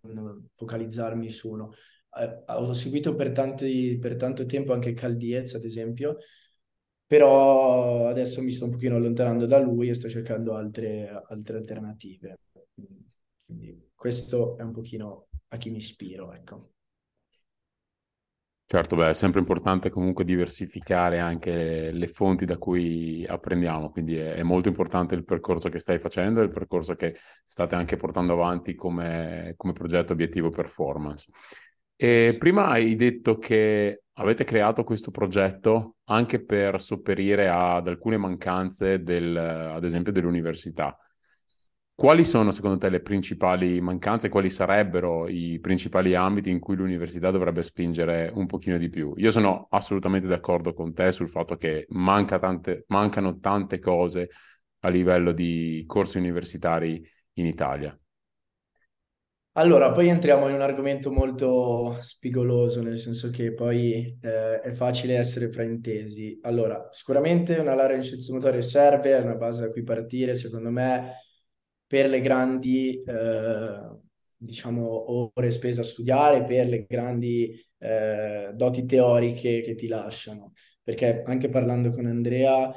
focalizzarmi 0.56 1.30
su 1.30 1.50
uno. 1.50 1.72
Eh, 2.18 2.44
ho 2.48 2.74
seguito 2.74 3.16
per, 3.16 3.32
tanti, 3.32 3.98
per 4.00 4.16
tanto 4.16 4.46
tempo 4.46 4.74
anche 4.74 4.94
Caldiez, 4.94 5.56
ad 5.56 5.66
esempio, 5.66 6.18
però 7.06 8.08
adesso 8.08 8.42
mi 8.42 8.52
sto 8.52 8.66
un 8.66 8.72
pochino 8.72 8.96
allontanando 8.96 9.46
da 9.46 9.60
lui 9.60 9.90
e 9.90 9.94
sto 9.94 10.08
cercando 10.10 10.54
altre, 10.56 11.10
altre 11.28 11.58
alternative. 11.58 12.40
Quindi 13.46 13.90
questo 13.96 14.58
è 14.58 14.62
un 14.62 14.72
pochino 14.72 15.28
a 15.50 15.58
chi 15.58 15.70
mi 15.72 15.78
ispiro, 15.78 16.32
ecco. 16.34 16.74
Certo, 18.72 18.96
beh, 18.96 19.10
è 19.10 19.14
sempre 19.14 19.40
importante 19.40 19.90
comunque 19.90 20.24
diversificare 20.24 21.18
anche 21.18 21.90
le 21.92 22.08
fonti 22.08 22.46
da 22.46 22.60
cui 22.60 23.26
apprendiamo, 23.26 23.90
quindi 23.90 24.16
è, 24.16 24.34
è, 24.34 24.44
molto 24.44 24.68
importante 24.68 25.16
il 25.16 25.26
percorso 25.26 25.70
che 25.70 25.80
stai 25.80 25.98
facendo 25.98 26.40
e 26.40 26.44
il 26.44 26.52
percorso 26.52 26.94
che 26.94 27.18
state 27.44 27.74
anche 27.74 27.96
portando 27.96 28.34
avanti 28.34 28.76
come, 28.76 29.56
come 29.58 29.74
progetto 29.74 30.14
obiettivo 30.14 30.52
performance. 30.52 31.32
E 31.96 32.36
prima 32.38 32.68
hai 32.68 32.96
detto 32.96 33.40
che 33.40 34.04
avete 34.14 34.44
creato 34.44 34.84
questo 34.84 35.10
progetto 35.10 35.96
anche 36.04 36.46
per 36.46 36.80
sopperire 36.80 37.50
ad 37.50 37.88
alcune 37.88 38.18
mancanze 38.18 39.02
del, 39.02 39.36
ad 39.36 39.84
esempio 39.84 40.12
dell'università. 40.12 40.96
Quali 42.00 42.24
sono 42.24 42.52
secondo 42.52 42.78
te 42.78 42.88
le 42.88 43.02
principali 43.02 43.82
mancanze? 43.82 44.30
Quali 44.30 44.50
sarebbero 44.50 45.28
i 45.28 45.60
principali 45.60 46.16
ambiti 46.16 46.50
in 46.50 46.62
cui 46.62 46.78
l'università 46.78 47.30
dovrebbe 47.30 47.62
spingere 47.62 48.32
un 48.34 48.46
pochino 48.46 48.78
di 48.78 48.88
più? 48.88 49.12
Io 49.18 49.32
sono 49.32 49.68
assolutamente 49.70 50.26
d'accordo 50.26 50.74
con 50.74 50.94
te 50.94 51.12
sul 51.12 51.28
fatto 51.28 51.58
che 51.58 51.88
manca 51.90 52.40
tante, 52.40 52.86
mancano 52.88 53.40
tante 53.40 53.80
cose 53.80 54.30
a 54.80 54.88
livello 54.88 55.34
di 55.34 55.84
corsi 55.86 56.18
universitari 56.18 57.06
in 57.34 57.46
Italia. 57.46 58.00
Allora, 59.58 59.92
poi 59.92 60.08
entriamo 60.08 60.48
in 60.48 60.56
un 60.56 60.62
argomento 60.62 61.12
molto 61.12 61.98
spigoloso, 62.00 62.82
nel 62.82 62.98
senso 62.98 63.30
che 63.30 63.54
poi 63.54 64.18
eh, 64.22 64.62
è 64.62 64.72
facile 64.72 65.18
essere 65.18 65.52
fraintesi. 65.52 66.40
Allora, 66.44 66.88
sicuramente 66.94 67.58
una 67.58 67.76
laurea 67.76 67.98
in 67.98 68.04
scienze 68.04 68.32
motorie 68.32 68.62
serve, 68.62 69.18
è 69.18 69.20
una 69.20 69.36
base 69.36 69.60
da 69.60 69.70
cui 69.70 69.84
partire, 69.84 70.36
secondo 70.36 70.70
me 70.70 71.28
per 71.90 72.08
le 72.08 72.22
grandi, 72.22 73.02
eh, 73.02 73.98
diciamo, 74.38 75.32
ore 75.34 75.50
spese 75.50 75.82
a 75.82 75.84
studiare, 75.84 76.44
per 76.46 76.68
le 76.68 76.86
grandi 76.88 77.60
eh, 77.80 78.52
doti 78.54 78.86
teoriche 78.86 79.62
che 79.62 79.74
ti 79.74 79.88
lasciano. 79.88 80.54
Perché 80.84 81.24
anche 81.26 81.50
parlando 81.50 81.90
con 81.90 82.06
Andrea, 82.06 82.72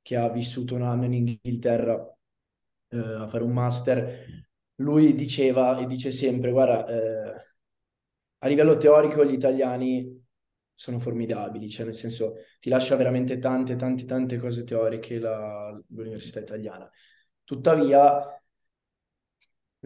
che 0.00 0.16
ha 0.16 0.30
vissuto 0.30 0.74
un 0.74 0.82
anno 0.82 1.04
in 1.04 1.12
Inghilterra 1.12 2.16
eh, 2.88 2.96
a 2.96 3.28
fare 3.28 3.44
un 3.44 3.52
master, 3.52 4.46
lui 4.76 5.14
diceva 5.14 5.76
e 5.78 5.84
dice 5.86 6.10
sempre, 6.10 6.50
guarda, 6.50 6.86
eh, 6.86 7.46
a 8.38 8.48
livello 8.48 8.78
teorico 8.78 9.22
gli 9.24 9.34
italiani 9.34 10.24
sono 10.72 10.98
formidabili, 10.98 11.68
cioè 11.68 11.84
nel 11.84 11.94
senso 11.94 12.36
ti 12.60 12.70
lascia 12.70 12.96
veramente 12.96 13.38
tante, 13.38 13.76
tante, 13.76 14.06
tante 14.06 14.38
cose 14.38 14.64
teoriche 14.64 15.18
la, 15.18 15.78
l'università 15.88 16.40
italiana. 16.40 16.90
Tuttavia, 17.44 18.22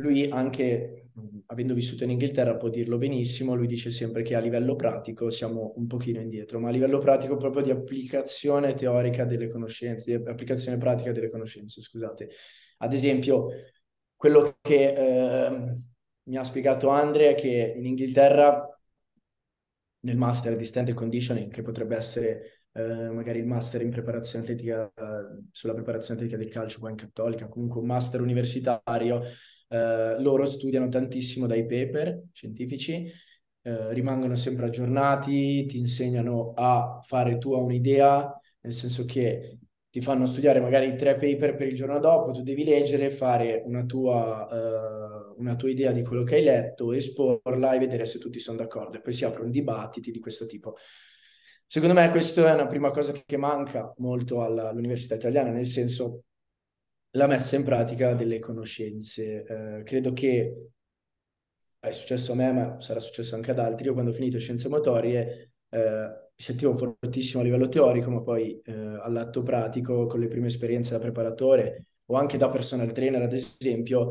lui 0.00 0.28
anche 0.30 1.00
avendo 1.46 1.74
vissuto 1.74 2.04
in 2.04 2.10
Inghilterra 2.10 2.56
può 2.56 2.68
dirlo 2.68 2.96
benissimo, 2.98 3.54
lui 3.54 3.66
dice 3.66 3.90
sempre 3.90 4.22
che 4.22 4.34
a 4.34 4.40
livello 4.40 4.76
pratico 4.76 5.30
siamo 5.30 5.74
un 5.76 5.86
pochino 5.86 6.20
indietro, 6.20 6.58
ma 6.58 6.68
a 6.68 6.72
livello 6.72 6.98
pratico 6.98 7.36
proprio 7.36 7.62
di 7.62 7.70
applicazione 7.70 8.74
teorica 8.74 9.24
delle 9.24 9.48
conoscenze, 9.48 10.16
di 10.16 10.28
applicazione 10.28 10.78
pratica 10.78 11.12
delle 11.12 11.30
conoscenze, 11.30 11.82
scusate. 11.82 12.30
Ad 12.78 12.92
esempio, 12.92 13.48
quello 14.16 14.56
che 14.60 14.94
eh, 14.94 15.74
mi 16.24 16.36
ha 16.36 16.44
spiegato 16.44 16.88
Andre 16.88 17.30
è 17.30 17.34
che 17.34 17.74
in 17.76 17.86
Inghilterra 17.86 18.66
nel 20.00 20.16
master 20.16 20.56
di 20.56 20.64
stand 20.64 20.92
conditioning, 20.94 21.50
che 21.50 21.62
potrebbe 21.62 21.96
essere 21.96 22.64
eh, 22.72 23.10
magari 23.10 23.40
il 23.40 23.46
master 23.46 23.82
in 23.82 23.90
preparazione 23.90 24.44
atletica, 24.44 24.86
eh, 24.86 25.42
sulla 25.50 25.74
preparazione 25.74 26.20
atletica 26.20 26.42
del 26.42 26.52
calcio 26.52 26.78
qua 26.78 26.90
in 26.90 26.96
cattolica, 26.96 27.48
comunque 27.48 27.80
un 27.80 27.86
master 27.86 28.20
universitario, 28.22 29.22
eh, 29.70 30.20
loro 30.20 30.46
studiano 30.46 30.88
tantissimo 30.88 31.46
dai 31.46 31.64
paper 31.64 32.24
scientifici, 32.32 33.10
eh, 33.62 33.92
rimangono 33.92 34.34
sempre 34.34 34.66
aggiornati, 34.66 35.66
ti 35.66 35.78
insegnano 35.78 36.52
a 36.56 37.00
fare 37.02 37.38
tu 37.38 37.52
un'idea, 37.52 38.38
nel 38.62 38.72
senso 38.74 39.04
che 39.04 39.58
ti 39.90 40.00
fanno 40.00 40.26
studiare 40.26 40.60
magari 40.60 40.94
tre 40.96 41.14
paper 41.14 41.56
per 41.56 41.66
il 41.68 41.74
giorno 41.74 41.98
dopo, 41.98 42.32
tu 42.32 42.42
devi 42.42 42.64
leggere, 42.64 43.10
fare 43.10 43.62
una 43.64 43.84
tua, 43.84 44.46
uh, 44.50 45.40
una 45.40 45.56
tua 45.56 45.68
idea 45.70 45.90
di 45.92 46.02
quello 46.02 46.22
che 46.22 46.36
hai 46.36 46.44
letto, 46.44 46.92
esporla 46.92 47.72
e 47.72 47.78
vedere 47.78 48.06
se 48.06 48.18
tutti 48.18 48.38
sono 48.38 48.58
d'accordo. 48.58 48.98
E 48.98 49.00
poi 49.00 49.12
si 49.12 49.24
aprono 49.24 49.50
dibattiti 49.50 50.12
di 50.12 50.20
questo 50.20 50.46
tipo. 50.46 50.76
Secondo 51.66 51.94
me 51.94 52.08
questa 52.10 52.48
è 52.50 52.54
una 52.54 52.66
prima 52.66 52.90
cosa 52.90 53.12
che 53.12 53.36
manca 53.36 53.92
molto 53.98 54.42
alla, 54.42 54.68
all'università 54.68 55.16
italiana, 55.16 55.50
nel 55.50 55.66
senso 55.66 56.24
la 57.12 57.26
messa 57.26 57.56
in 57.56 57.64
pratica 57.64 58.14
delle 58.14 58.38
conoscenze. 58.38 59.44
Eh, 59.44 59.82
credo 59.84 60.12
che 60.12 60.70
è 61.78 61.90
successo 61.92 62.32
a 62.32 62.34
me, 62.34 62.52
ma 62.52 62.80
sarà 62.80 63.00
successo 63.00 63.34
anche 63.34 63.50
ad 63.50 63.58
altri. 63.58 63.86
Io 63.86 63.92
quando 63.92 64.10
ho 64.10 64.14
finito 64.14 64.38
scienze 64.38 64.68
motorie 64.68 65.52
eh, 65.70 65.78
mi 65.78 66.44
sentivo 66.44 66.76
fortissimo 66.76 67.40
a 67.40 67.44
livello 67.44 67.68
teorico, 67.68 68.10
ma 68.10 68.22
poi 68.22 68.60
eh, 68.64 68.72
all'atto 68.72 69.42
pratico, 69.42 70.06
con 70.06 70.20
le 70.20 70.28
prime 70.28 70.48
esperienze 70.48 70.92
da 70.92 70.98
preparatore 70.98 71.86
o 72.06 72.16
anche 72.16 72.36
da 72.36 72.48
personal 72.48 72.92
trainer, 72.92 73.22
ad 73.22 73.32
esempio, 73.32 74.08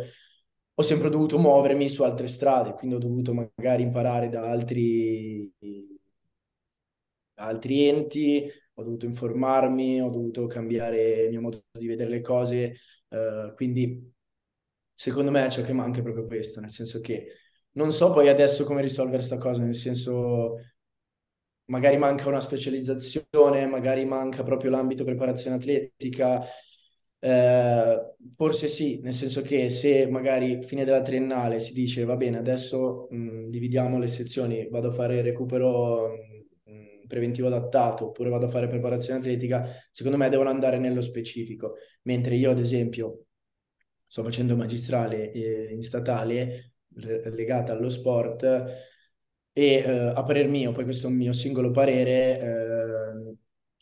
ho 0.73 0.81
sempre 0.81 1.09
dovuto 1.09 1.37
muovermi 1.37 1.89
su 1.89 2.03
altre 2.03 2.27
strade, 2.27 2.73
quindi 2.73 2.95
ho 2.95 2.99
dovuto 2.99 3.33
magari 3.33 3.83
imparare 3.83 4.29
da 4.29 4.49
altri, 4.49 5.51
altri 7.35 7.87
enti, 7.87 8.49
ho 8.79 8.83
dovuto 8.83 9.05
informarmi, 9.05 10.01
ho 10.01 10.09
dovuto 10.09 10.47
cambiare 10.47 11.23
il 11.23 11.29
mio 11.29 11.41
modo 11.41 11.63
di 11.71 11.87
vedere 11.87 12.09
le 12.09 12.21
cose, 12.21 12.75
uh, 13.09 13.53
quindi 13.55 14.11
secondo 14.93 15.31
me 15.31 15.49
ciò 15.49 15.63
che 15.63 15.73
manca 15.73 15.99
è 15.99 16.03
proprio 16.03 16.25
questo, 16.25 16.59
nel 16.59 16.71
senso 16.71 16.99
che 16.99 17.27
non 17.71 17.91
so 17.91 18.11
poi 18.11 18.29
adesso 18.29 18.63
come 18.65 18.81
risolvere 18.81 19.17
questa 19.17 19.37
cosa, 19.37 19.61
nel 19.63 19.75
senso 19.75 20.55
magari 21.65 21.97
manca 21.97 22.27
una 22.27 22.41
specializzazione, 22.41 23.65
magari 23.67 24.05
manca 24.05 24.43
proprio 24.43 24.71
l'ambito 24.71 25.03
preparazione 25.03 25.57
atletica, 25.57 26.43
eh, 27.19 28.15
forse 28.33 28.67
sì, 28.67 28.99
nel 29.01 29.13
senso 29.13 29.41
che 29.41 29.69
se 29.69 30.07
magari 30.07 30.63
fine 30.63 30.83
della 30.85 31.01
triennale 31.01 31.59
si 31.59 31.73
dice 31.73 32.05
va 32.05 32.15
bene, 32.15 32.37
adesso 32.37 33.07
mh, 33.09 33.49
dividiamo 33.49 33.99
le 33.99 34.07
sezioni, 34.07 34.67
vado 34.69 34.89
a 34.89 34.93
fare 34.93 35.21
recupero 35.21 36.11
preventivo 37.09 37.47
adattato 37.47 38.07
oppure 38.07 38.29
vado 38.29 38.45
a 38.45 38.49
fare 38.49 38.67
preparazione 38.67 39.19
atletica, 39.19 39.67
secondo 39.91 40.17
me 40.17 40.29
devono 40.29 40.49
andare 40.49 40.77
nello 40.77 41.01
specifico. 41.01 41.73
Mentre 42.03 42.35
io, 42.35 42.51
ad 42.51 42.59
esempio, 42.59 43.25
sto 44.05 44.23
facendo 44.23 44.55
magistrale 44.55 45.31
eh, 45.31 45.73
in 45.73 45.81
statale 45.81 46.73
legata 46.93 47.73
allo 47.73 47.89
sport 47.89 48.43
e 48.43 49.73
eh, 49.75 49.89
a 49.89 50.23
parer 50.23 50.47
mio, 50.47 50.71
poi 50.71 50.83
questo 50.83 51.07
è 51.07 51.09
un 51.09 51.17
mio 51.17 51.33
singolo 51.33 51.71
parere, 51.71 52.39
eh, 52.39 53.35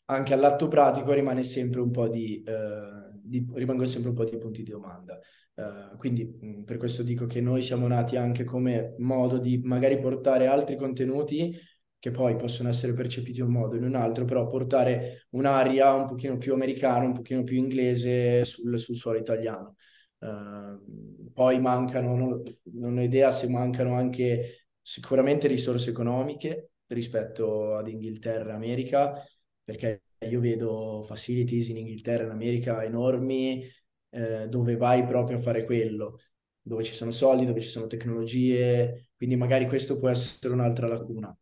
anche 0.05 0.33
all'atto 0.33 0.67
pratico 0.67 1.13
rimane 1.13 1.43
sempre 1.43 1.81
un 1.81 1.91
po' 1.91 2.07
di, 2.07 2.41
eh, 2.43 3.19
di, 3.21 3.45
rimangono 3.53 3.87
sempre 3.87 4.09
un 4.09 4.15
po' 4.15 4.23
di 4.23 4.37
punti 4.37 4.63
di 4.63 4.71
domanda. 4.71 5.19
Uh, 5.57 5.97
quindi 5.97 6.23
mh, 6.23 6.65
per 6.65 6.77
questo 6.77 7.01
dico 7.01 7.25
che 7.25 7.41
noi 7.41 7.63
siamo 7.63 7.87
nati 7.87 8.15
anche 8.15 8.43
come 8.43 8.93
modo 8.99 9.39
di 9.39 9.59
magari 9.63 9.97
portare 9.97 10.45
altri 10.45 10.75
contenuti 10.75 11.57
che 11.99 12.11
poi 12.11 12.35
possono 12.35 12.69
essere 12.69 12.93
percepiti 12.93 13.39
in 13.39 13.47
un 13.47 13.53
modo 13.53 13.75
o 13.75 13.77
in 13.77 13.83
un 13.83 13.95
altro, 13.95 14.25
però 14.25 14.47
portare 14.47 15.27
un'aria 15.31 15.93
un 15.93 16.07
pochino 16.07 16.37
più 16.37 16.53
americana, 16.53 17.05
un 17.05 17.13
pochino 17.13 17.43
più 17.43 17.57
inglese 17.57 18.45
sul, 18.45 18.77
sul 18.79 18.95
suolo 18.95 19.17
italiano. 19.17 19.75
Uh, 20.19 21.31
poi 21.33 21.59
mancano, 21.59 22.15
non, 22.15 22.41
non 22.73 22.97
ho 22.97 23.01
idea 23.01 23.31
se 23.31 23.47
mancano 23.47 23.93
anche 23.93 24.67
sicuramente 24.81 25.47
risorse 25.47 25.89
economiche 25.91 26.71
rispetto 26.87 27.75
ad 27.75 27.87
Inghilterra 27.87 28.51
e 28.51 28.55
America, 28.55 29.23
perché 29.63 30.03
io 30.29 30.39
vedo 30.39 31.03
facilities 31.03 31.69
in 31.69 31.77
Inghilterra 31.77 32.23
e 32.23 32.25
in 32.25 32.31
America 32.31 32.83
enormi, 32.83 33.63
eh, 34.09 34.47
dove 34.47 34.75
vai 34.77 35.05
proprio 35.05 35.37
a 35.37 35.41
fare 35.41 35.65
quello, 35.65 36.19
dove 36.61 36.83
ci 36.83 36.93
sono 36.95 37.11
soldi, 37.11 37.45
dove 37.45 37.61
ci 37.61 37.67
sono 37.69 37.87
tecnologie, 37.87 39.09
quindi 39.15 39.35
magari 39.35 39.67
questo 39.67 39.99
può 39.99 40.09
essere 40.09 40.53
un'altra 40.53 40.87
lacuna. 40.87 41.37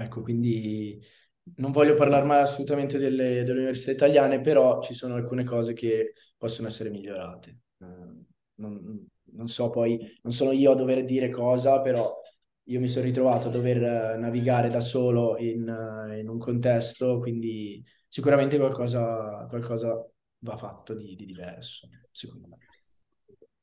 Ecco, 0.00 0.22
quindi 0.22 1.02
non 1.56 1.72
voglio 1.72 1.94
parlare 1.94 2.24
mai 2.24 2.40
assolutamente 2.40 2.98
delle, 2.98 3.42
delle, 3.42 3.58
università 3.58 3.90
italiane, 3.90 4.40
però 4.40 4.80
ci 4.80 4.94
sono 4.94 5.14
alcune 5.14 5.42
cose 5.42 5.72
che 5.72 6.12
possono 6.36 6.68
essere 6.68 6.90
migliorate. 6.90 7.58
Uh, 7.78 8.24
non, 8.56 9.06
non 9.32 9.48
so 9.48 9.70
poi, 9.70 9.98
non 10.22 10.32
sono 10.32 10.52
io 10.52 10.70
a 10.70 10.76
dover 10.76 11.04
dire 11.04 11.30
cosa, 11.30 11.82
però 11.82 12.14
io 12.64 12.80
mi 12.80 12.86
sono 12.86 13.06
ritrovato 13.06 13.48
a 13.48 13.50
dover 13.50 14.18
navigare 14.18 14.68
da 14.70 14.80
solo 14.80 15.36
in, 15.38 15.66
in 16.16 16.28
un 16.28 16.38
contesto, 16.38 17.18
quindi 17.18 17.84
sicuramente 18.06 18.56
qualcosa, 18.56 19.46
qualcosa 19.48 19.94
va 20.40 20.56
fatto 20.56 20.94
di, 20.94 21.16
di 21.16 21.24
diverso, 21.24 21.88
secondo 22.12 22.46
me. 22.46 22.67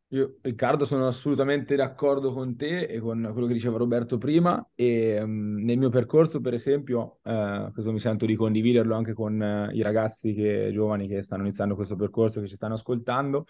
Io, 0.10 0.38
Riccardo, 0.42 0.86
sono 0.86 1.08
assolutamente 1.08 1.76
d'accordo 1.76 2.32
con 2.32 2.56
te 2.56 2.82
e 2.86 3.00
con 3.00 3.28
quello 3.34 3.48
che 3.48 3.54
diceva 3.54 3.78
Roberto 3.78 4.18
prima 4.20 4.66
e 4.76 5.20
um, 5.22 5.56
nel 5.64 5.80
mio 5.80 5.90
percorso, 5.90 6.40
per 6.42 6.54
esempio, 6.54 7.20
eh, 7.24 7.70
questo 7.74 7.92
mi 7.92 8.00
sento 8.00 8.26
di 8.28 8.36
condividerlo 8.36 8.96
anche 8.96 9.14
con 9.14 9.42
eh, 9.42 9.72
i 9.74 9.82
ragazzi 9.82 10.34
che, 10.34 10.70
giovani 10.72 11.08
che 11.08 11.24
stanno 11.24 11.42
iniziando 11.42 11.76
questo 11.76 11.96
percorso, 11.96 12.40
che 12.40 12.48
ci 12.48 12.56
stanno 12.56 12.76
ascoltando, 12.76 13.46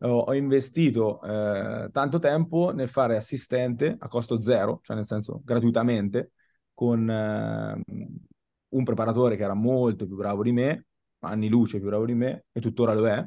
ho 0.00 0.34
investito 0.34 1.22
eh, 1.22 1.88
tanto 1.90 2.18
tempo 2.18 2.72
nel 2.74 2.88
fare 2.90 3.16
assistente 3.16 3.96
a 3.98 4.06
costo 4.06 4.40
zero, 4.42 4.80
cioè 4.82 4.96
nel 4.96 5.06
senso 5.06 5.40
gratuitamente, 5.42 6.32
con 6.74 7.08
un 7.08 8.84
preparatore 8.84 9.36
che 9.36 9.44
era 9.44 9.54
molto 9.54 10.06
più 10.06 10.16
bravo 10.16 10.42
di 10.42 10.52
me, 10.52 10.86
anni 11.20 11.48
luce 11.48 11.78
più 11.78 11.88
bravo 11.88 12.04
di 12.04 12.14
me, 12.14 12.44
e 12.52 12.60
tuttora 12.60 12.92
lo 12.92 13.06
è, 13.08 13.26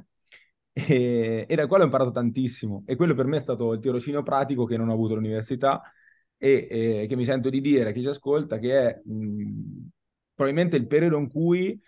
e, 0.86 1.46
e 1.48 1.56
da 1.56 1.68
quello 1.68 1.84
ho 1.84 1.86
imparato 1.86 2.12
tantissimo. 2.12 2.84
E 2.86 2.96
quello 2.96 3.16
per 3.16 3.26
me 3.26 3.38
è 3.38 3.40
stato 3.40 3.74
il 3.74 3.80
tirocinio 3.80 4.22
pratico 4.24 4.66
che 4.66 4.78
non 4.78 4.90
ho 4.90 4.94
avuto 4.94 5.14
all'università 5.14 5.82
e, 6.38 6.68
e 6.70 7.06
che 7.08 7.16
mi 7.16 7.26
sento 7.26 7.50
di 7.50 7.62
dire 7.62 7.90
a 7.90 7.92
chi 7.92 8.02
ci 8.02 8.08
ascolta 8.08 8.60
che 8.60 8.80
è 8.80 9.02
mh, 9.04 9.88
probabilmente 10.36 10.78
il 10.78 10.88
periodo 10.88 11.18
in 11.18 11.30
cui 11.30 11.80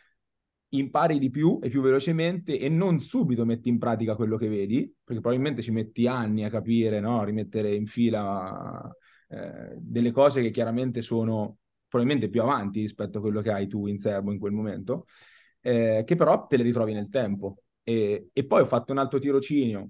impari 0.71 1.17
di 1.19 1.29
più 1.29 1.59
e 1.61 1.69
più 1.69 1.81
velocemente 1.81 2.57
e 2.59 2.69
non 2.69 2.99
subito 2.99 3.43
metti 3.45 3.69
in 3.69 3.79
pratica 3.79 4.15
quello 4.15 4.37
che 4.37 4.47
vedi, 4.47 4.81
perché 5.03 5.21
probabilmente 5.21 5.61
ci 5.61 5.71
metti 5.71 6.07
anni 6.07 6.43
a 6.43 6.49
capire, 6.49 6.99
no? 6.99 7.21
a 7.21 7.25
rimettere 7.25 7.73
in 7.75 7.85
fila 7.87 8.91
eh, 9.29 9.75
delle 9.77 10.11
cose 10.11 10.41
che 10.41 10.51
chiaramente 10.51 11.01
sono 11.01 11.57
probabilmente 11.87 12.29
più 12.29 12.41
avanti 12.41 12.81
rispetto 12.81 13.17
a 13.17 13.21
quello 13.21 13.41
che 13.41 13.51
hai 13.51 13.67
tu 13.67 13.87
in 13.87 13.97
serbo 13.97 14.31
in 14.31 14.37
quel 14.39 14.51
momento, 14.51 15.05
eh, 15.61 16.03
che 16.05 16.15
però 16.15 16.45
te 16.45 16.57
le 16.57 16.63
ritrovi 16.63 16.93
nel 16.93 17.09
tempo. 17.09 17.63
E, 17.83 18.29
e, 18.31 18.45
poi 18.45 18.61
ho 18.61 18.65
fatto 18.65 18.91
un 18.91 18.97
altro 18.99 19.19
tirocinio, 19.19 19.89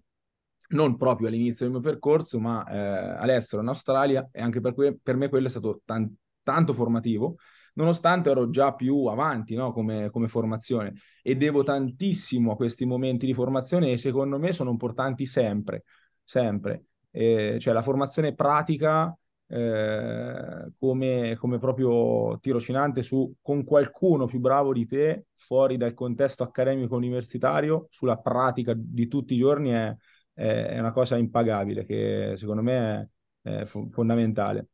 non 0.69 0.97
proprio 0.97 1.27
all'inizio 1.27 1.65
del 1.65 1.73
mio 1.73 1.83
percorso, 1.83 2.39
ma 2.39 2.65
eh, 2.67 2.77
all'estero, 3.21 3.61
in 3.61 3.67
Australia, 3.67 4.27
e 4.31 4.41
anche 4.41 4.61
per, 4.61 4.73
que- 4.73 4.97
per 5.01 5.15
me 5.15 5.29
quello 5.29 5.47
è 5.47 5.49
stato 5.49 5.81
tan- 5.85 6.13
tanto 6.43 6.73
formativo, 6.73 7.37
nonostante 7.73 8.29
ero 8.29 8.49
già 8.49 8.73
più 8.73 9.05
avanti 9.05 9.55
no? 9.55 9.71
come, 9.71 10.09
come, 10.09 10.27
formazione 10.27 10.93
e 11.21 11.35
devo 11.35 11.63
tantissimo 11.63 12.51
a 12.51 12.55
questi 12.55 12.85
momenti 12.85 13.25
di 13.25 13.33
formazione 13.33 13.91
e 13.91 13.97
secondo 13.97 14.37
me 14.39 14.51
sono 14.51 14.69
importanti 14.71 15.25
sempre, 15.25 15.83
sempre. 16.23 16.85
Eh, 17.11 17.57
cioè 17.59 17.73
la 17.73 17.81
formazione 17.81 18.35
pratica 18.35 19.15
eh, 19.51 20.71
come, 20.77 21.35
come, 21.37 21.57
proprio 21.57 22.37
tirocinante 22.39 23.01
su, 23.01 23.33
con 23.41 23.63
qualcuno 23.63 24.27
più 24.27 24.39
bravo 24.39 24.73
di 24.73 24.85
te 24.85 25.25
fuori 25.35 25.75
dal 25.75 25.95
contesto 25.95 26.43
accademico 26.43 26.95
universitario 26.95 27.87
sulla 27.89 28.17
pratica 28.17 28.73
di 28.75 29.07
tutti 29.07 29.33
i 29.33 29.37
giorni 29.37 29.71
è, 29.71 29.95
è 30.33 30.79
una 30.79 30.91
cosa 30.91 31.17
impagabile 31.17 31.83
che 31.83 32.35
secondo 32.37 32.61
me 32.61 33.09
è, 33.41 33.61
è 33.61 33.65
fondamentale. 33.65 34.67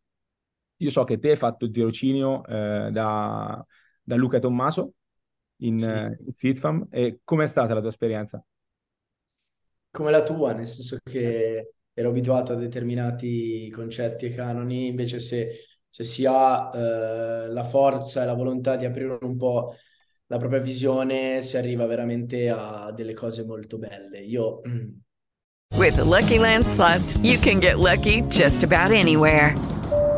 Io 0.78 0.90
so 0.90 1.06
che 1.06 1.20
te 1.20 1.30
hai 1.30 1.38
fatto 1.38 1.64
il 1.64 1.72
tirocinio 1.72 2.46
eh, 2.46 2.90
da, 2.92 3.66
da, 4.04 4.16
Luca 4.16 4.40
Tommaso 4.40 4.92
in, 5.60 5.80
sì. 5.80 5.88
in 5.88 6.34
FitFam 6.34 6.88
e 6.90 7.22
com'è 7.24 7.48
stata 7.48 7.74
la 7.74 7.80
tua 7.80 7.90
esperienza? 7.90 8.44
Come 9.90 10.12
la 10.12 10.22
tua, 10.22 10.52
nel 10.52 10.68
senso 10.68 10.98
che 11.02 11.75
ero 11.96 12.10
abituato 12.10 12.52
a 12.52 12.58
determinati 12.58 13.70
concetti 13.72 14.26
e 14.26 14.36
canoni, 14.36 14.88
invece 14.88 15.20
se, 15.20 15.52
se 15.88 16.04
si 16.04 16.26
ha 16.28 16.70
eh, 16.74 17.48
la 17.48 17.64
forza 17.64 18.22
e 18.22 18.26
la 18.26 18.34
volontà 18.34 18.76
di 18.76 18.86
aprire 18.86 19.18
un 19.22 19.38
po' 19.38 19.76
la 20.28 20.38
propria 20.38 20.60
visione, 20.60 21.42
si 21.42 21.56
arriva 21.56 21.86
veramente 21.86 22.50
a 22.50 22.92
delle 22.92 23.14
cose 23.14 23.46
molto 23.46 23.78
belle. 23.78 24.20
Io... 24.20 24.62
With 25.78 25.96
the 25.96 26.04
Lucky 26.04 26.38
Land 26.38 26.66
slots, 26.66 27.18
you 27.22 27.38
can 27.38 27.60
get 27.60 27.80
lucky 27.80 28.22
just 28.30 28.64
about 28.64 28.92
anywhere. 28.92 29.56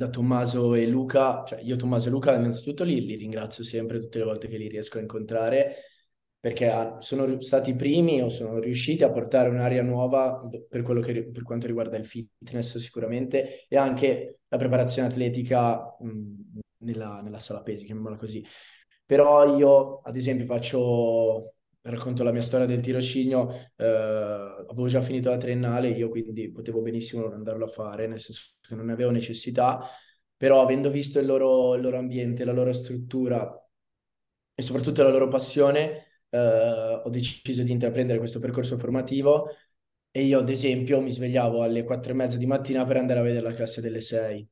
Da 0.00 0.08
Tommaso 0.08 0.74
e 0.74 0.86
Luca, 0.86 1.44
cioè 1.44 1.60
io 1.60 1.76
Tommaso 1.76 2.08
e 2.08 2.10
Luca 2.10 2.34
innanzitutto 2.34 2.84
li, 2.84 3.04
li 3.04 3.16
ringrazio 3.16 3.62
sempre 3.64 4.00
tutte 4.00 4.16
le 4.18 4.24
volte 4.24 4.48
che 4.48 4.56
li 4.56 4.66
riesco 4.66 4.96
a 4.96 5.02
incontrare 5.02 5.74
perché 6.40 6.94
sono 7.00 7.38
stati 7.40 7.70
i 7.70 7.76
primi 7.76 8.22
o 8.22 8.30
sono 8.30 8.58
riusciti 8.60 9.04
a 9.04 9.10
portare 9.10 9.50
un'aria 9.50 9.82
nuova 9.82 10.40
per, 10.70 10.80
quello 10.80 11.02
che, 11.02 11.30
per 11.30 11.42
quanto 11.42 11.66
riguarda 11.66 11.98
il 11.98 12.06
fitness 12.06 12.78
sicuramente 12.78 13.66
e 13.68 13.76
anche 13.76 14.38
la 14.48 14.56
preparazione 14.56 15.08
atletica 15.08 15.94
mh, 16.00 16.58
nella, 16.78 17.20
nella 17.20 17.38
sala 17.38 17.60
pesi, 17.62 17.84
chiamiamola 17.84 18.16
così. 18.16 18.42
Però 19.04 19.54
io, 19.54 20.00
ad 20.00 20.16
esempio, 20.16 20.46
faccio 20.46 21.56
racconto 21.82 22.22
la 22.22 22.32
mia 22.32 22.42
storia 22.42 22.66
del 22.66 22.80
tirocinio, 22.80 23.48
eh, 23.76 23.84
avevo 23.86 24.86
già 24.88 25.00
finito 25.00 25.30
la 25.30 25.36
triennale, 25.38 25.88
io 25.88 26.08
quindi 26.08 26.50
potevo 26.50 26.80
benissimo 26.80 27.22
non 27.22 27.32
andarlo 27.34 27.64
a 27.64 27.68
fare, 27.68 28.06
nel 28.06 28.20
senso 28.20 28.54
che 28.60 28.74
non 28.74 28.86
ne 28.86 28.92
avevo 28.92 29.10
necessità, 29.10 29.86
però 30.36 30.62
avendo 30.62 30.90
visto 30.90 31.18
il 31.18 31.26
loro, 31.26 31.74
il 31.74 31.82
loro 31.82 31.98
ambiente, 31.98 32.44
la 32.44 32.52
loro 32.52 32.72
struttura 32.72 33.54
e 34.54 34.62
soprattutto 34.62 35.02
la 35.02 35.10
loro 35.10 35.28
passione, 35.28 36.22
eh, 36.28 36.38
ho 37.04 37.08
deciso 37.08 37.62
di 37.62 37.72
intraprendere 37.72 38.18
questo 38.18 38.38
percorso 38.40 38.78
formativo 38.78 39.48
e 40.10 40.22
io, 40.24 40.38
ad 40.40 40.48
esempio, 40.50 41.00
mi 41.00 41.10
svegliavo 41.12 41.62
alle 41.62 41.84
quattro 41.84 42.12
e 42.12 42.14
mezza 42.14 42.36
di 42.36 42.46
mattina 42.46 42.84
per 42.84 42.96
andare 42.96 43.20
a 43.20 43.22
vedere 43.22 43.42
la 43.42 43.54
classe 43.54 43.80
delle 43.80 44.00
sei 44.00 44.46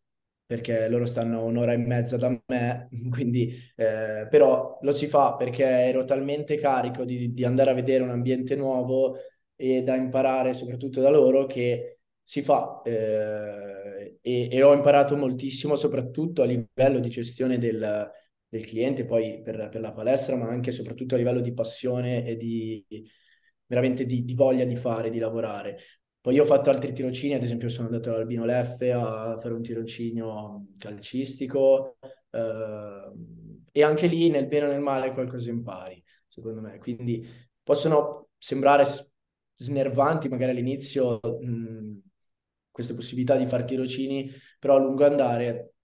perché 0.49 0.89
loro 0.89 1.05
stanno 1.05 1.45
un'ora 1.45 1.75
e 1.75 1.77
mezza 1.77 2.17
da 2.17 2.31
me, 2.47 2.89
quindi 3.11 3.53
eh, 3.77 4.27
però 4.31 4.79
lo 4.81 4.93
si 4.93 5.07
fa 5.07 5.37
perché 5.37 5.63
ero 5.63 6.05
talmente 6.05 6.57
carico 6.57 7.05
di, 7.05 7.35
di, 7.35 7.45
andare 7.45 7.71
a 7.71 7.75
vedere 7.75 8.03
un 8.03 8.09
ambiente 8.09 8.57
nuovo 8.57 9.19
e 9.55 9.83
da 9.83 9.95
imparare 9.95 10.55
soprattutto 10.55 11.03
da 11.03 11.11
loro 11.11 11.45
che 11.45 11.99
si 12.23 12.41
fa 12.41 12.81
eh, 12.83 14.19
e, 14.23 14.49
e, 14.51 14.63
ho 14.63 14.73
imparato 14.73 15.17
moltissimo 15.17 15.77
soprattutto 15.77 16.41
a 16.41 16.47
livello 16.47 16.99
di 16.99 17.11
gestione 17.11 17.59
del, 17.59 18.11
del 18.49 18.65
cliente 18.65 19.05
poi 19.05 19.43
per, 19.43 19.69
per, 19.71 19.81
la 19.83 19.93
palestra 19.93 20.37
ma 20.37 20.49
anche 20.49 20.71
soprattutto 20.71 21.15
a 21.15 21.19
livello 21.19 21.41
di 21.41 21.53
passione 21.53 22.25
e 22.25 22.37
di 22.37 22.83
veramente 23.67 24.07
di, 24.07 24.25
di 24.25 24.35
voglia 24.35 24.65
di 24.65 24.77
fare, 24.77 25.11
di 25.11 25.19
lavorare. 25.19 25.79
Poi 26.21 26.35
io 26.35 26.43
ho 26.43 26.47
fatto 26.47 26.71
altri 26.71 26.93
tirocini, 26.93 27.35
ad 27.35 27.43
esempio 27.43 27.69
sono 27.69 27.87
andato 27.89 28.11
all'Albino 28.11 28.45
Leffe 28.45 28.93
a 28.93 29.39
fare 29.41 29.55
un 29.55 29.63
tirocinio 29.63 30.67
calcistico 30.77 31.97
eh, 32.31 33.13
e 33.73 33.83
anche 33.83 34.07
lì 34.07 34.29
nel 34.29 34.47
bene 34.47 34.67
o 34.67 34.71
nel 34.71 34.81
male 34.81 35.13
qualcosa 35.13 35.51
impari, 35.51 36.03
secondo 36.27 36.61
me. 36.61 36.79
Quindi 36.79 37.27
possono 37.63 38.29
sembrare 38.37 38.85
snervanti 39.55 40.29
magari 40.29 40.51
all'inizio 40.53 41.21
mh, 41.23 41.99
queste 42.71 42.95
possibilità 42.95 43.37
di 43.37 43.47
fare 43.47 43.65
tirocini, 43.65 44.31
però 44.59 44.77
a 44.77 44.79
lungo 44.81 45.05
andare, 45.05 45.75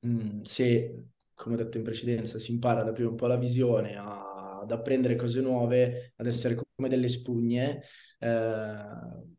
mh, 0.00 0.42
se, 0.42 1.04
come 1.34 1.54
ho 1.54 1.58
detto 1.58 1.78
in 1.78 1.84
precedenza, 1.84 2.38
si 2.38 2.52
impara 2.52 2.80
ad 2.80 2.88
aprire 2.88 3.08
un 3.08 3.16
po' 3.16 3.26
la 3.26 3.36
visione, 3.36 3.96
a, 3.96 4.60
ad 4.60 4.70
apprendere 4.70 5.16
cose 5.16 5.40
nuove, 5.40 6.12
ad 6.16 6.26
essere 6.26 6.54
come 6.54 6.88
delle 6.88 7.08
spugne, 7.08 7.82
eh, 8.18 9.36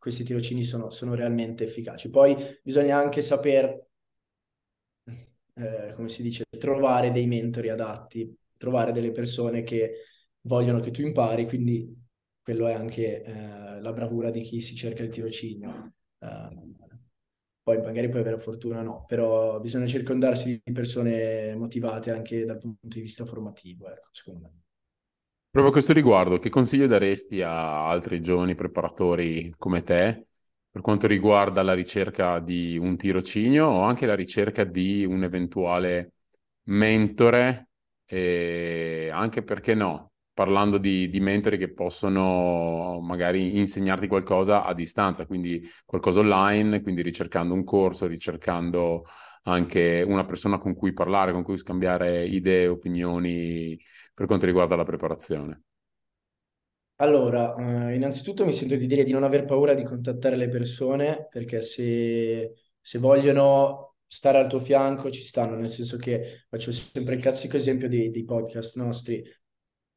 questi 0.00 0.24
tirocini 0.24 0.64
sono, 0.64 0.90
sono 0.90 1.14
realmente 1.14 1.64
efficaci. 1.64 2.10
Poi 2.10 2.34
bisogna 2.62 2.96
anche 2.98 3.20
saper, 3.22 3.86
eh, 5.54 5.92
come 5.94 6.08
si 6.08 6.22
dice, 6.22 6.44
trovare 6.58 7.12
dei 7.12 7.26
mentori 7.26 7.68
adatti, 7.68 8.34
trovare 8.56 8.92
delle 8.92 9.12
persone 9.12 9.62
che 9.62 9.92
vogliono 10.42 10.80
che 10.80 10.90
tu 10.90 11.02
impari, 11.02 11.46
quindi 11.46 11.94
quello 12.42 12.66
è 12.66 12.72
anche 12.72 13.22
eh, 13.22 13.80
la 13.80 13.92
bravura 13.92 14.30
di 14.30 14.40
chi 14.40 14.60
si 14.60 14.74
cerca 14.74 15.02
il 15.02 15.10
tirocinio. 15.10 15.92
Uh, 16.18 16.76
poi 17.62 17.80
magari 17.82 18.08
puoi 18.08 18.22
avere 18.22 18.38
fortuna 18.38 18.82
no, 18.82 19.04
però 19.06 19.60
bisogna 19.60 19.86
circondarsi 19.86 20.60
di 20.64 20.72
persone 20.72 21.54
motivate 21.54 22.10
anche 22.10 22.44
dal 22.44 22.58
punto 22.58 22.88
di 22.88 23.00
vista 23.00 23.24
formativo, 23.24 23.88
ecco, 23.88 24.08
secondo 24.10 24.40
me. 24.40 24.69
Proprio 25.52 25.72
a 25.72 25.74
questo 25.74 25.92
riguardo, 25.92 26.38
che 26.38 26.48
consiglio 26.48 26.86
daresti 26.86 27.42
a 27.42 27.88
altri 27.88 28.20
giovani 28.20 28.54
preparatori 28.54 29.52
come 29.58 29.80
te 29.82 30.26
per 30.70 30.80
quanto 30.80 31.08
riguarda 31.08 31.62
la 31.64 31.74
ricerca 31.74 32.38
di 32.38 32.78
un 32.78 32.96
tirocinio 32.96 33.66
o 33.66 33.82
anche 33.82 34.06
la 34.06 34.14
ricerca 34.14 34.62
di 34.62 35.04
un 35.04 35.24
eventuale 35.24 36.12
mentore, 36.68 37.70
e 38.04 39.10
anche 39.12 39.42
perché 39.42 39.74
no, 39.74 40.12
parlando 40.32 40.78
di, 40.78 41.08
di 41.08 41.18
mentori 41.18 41.58
che 41.58 41.72
possono 41.72 43.00
magari 43.02 43.58
insegnarti 43.58 44.06
qualcosa 44.06 44.62
a 44.64 44.72
distanza, 44.72 45.26
quindi 45.26 45.68
qualcosa 45.84 46.20
online, 46.20 46.80
quindi 46.80 47.02
ricercando 47.02 47.54
un 47.54 47.64
corso, 47.64 48.06
ricercando 48.06 49.04
anche 49.42 50.04
una 50.06 50.24
persona 50.24 50.58
con 50.58 50.74
cui 50.74 50.92
parlare, 50.92 51.32
con 51.32 51.42
cui 51.42 51.56
scambiare 51.56 52.26
idee, 52.26 52.68
opinioni 52.68 53.78
per 54.12 54.26
quanto 54.26 54.46
riguarda 54.46 54.76
la 54.76 54.84
preparazione. 54.84 55.62
Allora, 56.96 57.54
eh, 57.56 57.94
innanzitutto 57.94 58.44
mi 58.44 58.52
sento 58.52 58.76
di 58.76 58.86
dire 58.86 59.04
di 59.04 59.12
non 59.12 59.24
aver 59.24 59.46
paura 59.46 59.72
di 59.72 59.84
contattare 59.84 60.36
le 60.36 60.48
persone 60.48 61.28
perché 61.30 61.62
se, 61.62 62.52
se 62.78 62.98
vogliono 62.98 63.96
stare 64.06 64.38
al 64.38 64.48
tuo 64.48 64.60
fianco 64.60 65.10
ci 65.10 65.22
stanno, 65.22 65.56
nel 65.56 65.68
senso 65.68 65.96
che 65.96 66.44
faccio 66.48 66.72
sempre 66.72 67.14
il 67.14 67.22
classico 67.22 67.56
esempio 67.56 67.88
dei, 67.88 68.10
dei 68.10 68.24
podcast 68.24 68.76
nostri 68.76 69.24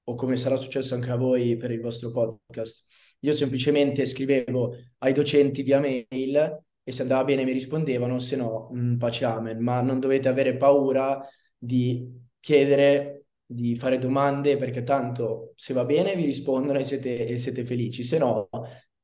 o 0.06 0.16
come 0.16 0.38
sarà 0.38 0.56
successo 0.56 0.96
anche 0.96 1.10
a 1.12 1.18
voi 1.18 1.58
per 1.58 1.72
il 1.72 1.82
vostro 1.82 2.12
podcast. 2.12 2.86
Io 3.20 3.34
semplicemente 3.34 4.06
scrivevo 4.06 4.76
ai 5.00 5.14
docenti 5.14 5.62
via 5.62 5.80
mail 5.80 6.64
e 6.84 6.92
se 6.92 7.02
andava 7.02 7.24
bene 7.24 7.46
mi 7.46 7.52
rispondevano, 7.52 8.20
se 8.20 8.36
no 8.36 8.70
mh, 8.72 8.80
mm, 8.80 8.98
pace 8.98 9.26
amen, 9.26 9.60
ma 9.62 9.82
non 9.82 10.00
dovete 10.00 10.28
avere 10.28 10.58
paura 10.58 11.26
di 11.58 12.22
chiedere 12.40 13.26
di 13.46 13.76
fare 13.76 14.00
domande 14.00 14.58
perché 14.58 14.84
tanto 14.84 15.54
se 15.56 15.74
va 15.74 15.86
bene 15.86 16.16
vi 16.16 16.26
rispondono 16.26 16.80
e 16.80 16.84
siete, 16.84 17.26
e 17.28 17.38
siete 17.38 17.64
felici, 17.64 18.04
se 18.04 18.18
no 18.18 18.50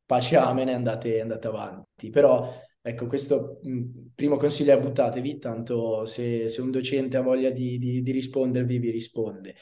pace 0.06 0.36
amen 0.36 0.70
e 0.70 0.74
andate, 0.74 1.22
andate 1.22 1.48
avanti. 1.48 2.10
Però 2.10 2.52
ecco, 2.82 3.06
questo 3.06 3.60
mh, 3.62 3.72
mm, 3.72 3.84
primo 4.15 4.38
consiglio 4.38 4.74
è 4.74 4.80
buttatevi, 4.80 5.38
tanto 5.38 6.06
se, 6.06 6.50
se 6.50 6.62
un 6.62 6.72
docente 6.72 7.18
ha 7.18 7.22
voglia 7.22 7.52
di, 7.52 7.78
di, 7.78 8.02
di, 8.02 8.12
rispondervi 8.12 8.78
vi 8.80 8.89
risponde. 8.89 9.56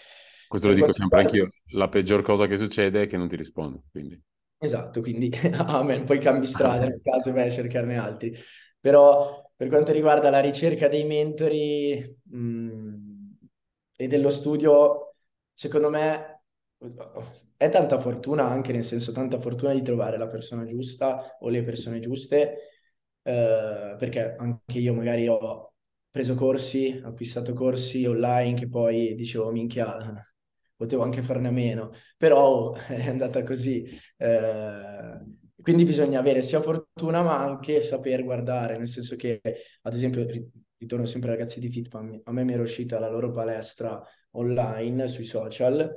Questo 0.47 0.69
lo 0.69 0.73
dico 0.73 0.93
sempre 0.93 1.19
anch'io, 1.19 1.49
la 1.73 1.89
peggior 1.89 2.21
cosa 2.21 2.47
che 2.47 2.55
succede 2.55 3.03
è 3.03 3.07
che 3.07 3.17
non 3.17 3.27
ti 3.27 3.35
rispondo, 3.35 3.83
quindi... 3.91 4.19
Esatto, 4.59 5.01
quindi 5.01 5.29
amen, 5.53 6.05
poi 6.05 6.19
cambi 6.19 6.47
strada 6.47 6.87
nel 6.87 6.99
caso 7.03 7.31
vai 7.31 7.47
a 7.47 7.51
cercarne 7.51 7.97
altri. 7.97 8.35
Però 8.79 9.51
per 9.55 9.67
quanto 9.67 9.91
riguarda 9.91 10.29
la 10.29 10.39
ricerca 10.39 10.87
dei 10.87 11.05
mentori... 11.05 12.17
Mh, 12.23 12.37
mm, 12.37 13.07
e 13.99 14.07
dello 14.07 14.29
studio, 14.29 15.15
secondo 15.53 15.89
me, 15.89 16.43
è 17.57 17.69
tanta 17.69 17.99
fortuna 17.99 18.47
anche, 18.47 18.71
nel 18.71 18.83
senso 18.83 19.11
tanta 19.11 19.39
fortuna 19.39 19.73
di 19.73 19.81
trovare 19.81 20.17
la 20.17 20.27
persona 20.27 20.65
giusta 20.65 21.35
o 21.39 21.49
le 21.49 21.63
persone 21.63 21.99
giuste, 21.99 22.57
eh, 23.23 23.95
perché 23.97 24.35
anche 24.37 24.77
io 24.77 24.93
magari 24.93 25.27
ho 25.27 25.73
preso 26.11 26.35
corsi, 26.35 27.01
acquistato 27.03 27.53
corsi 27.53 28.05
online 28.05 28.53
che 28.53 28.69
poi 28.69 29.15
dicevo, 29.15 29.51
minchia, 29.51 29.97
potevo 30.77 31.03
anche 31.03 31.21
farne 31.21 31.49
a 31.49 31.51
meno, 31.51 31.91
però 32.15 32.73
è 32.87 33.07
andata 33.09 33.43
così. 33.43 33.83
Eh, 34.17 35.19
quindi 35.61 35.83
bisogna 35.83 36.19
avere 36.19 36.43
sia 36.43 36.61
fortuna 36.61 37.21
ma 37.21 37.39
anche 37.39 37.81
saper 37.81 38.23
guardare, 38.23 38.77
nel 38.77 38.87
senso 38.87 39.15
che, 39.17 39.41
ad 39.81 39.93
esempio, 39.93 40.25
ritorno 40.77 41.05
sempre 41.05 41.31
ai 41.31 41.37
ragazzi 41.37 41.59
di 41.59 41.69
Fitpam, 41.69 42.21
a 42.23 42.31
me 42.31 42.43
mi 42.43 42.53
era 42.53 42.61
uscita 42.61 42.99
la 42.99 43.09
loro 43.09 43.31
palestra 43.31 44.01
online 44.31 45.07
sui 45.07 45.25
social 45.25 45.91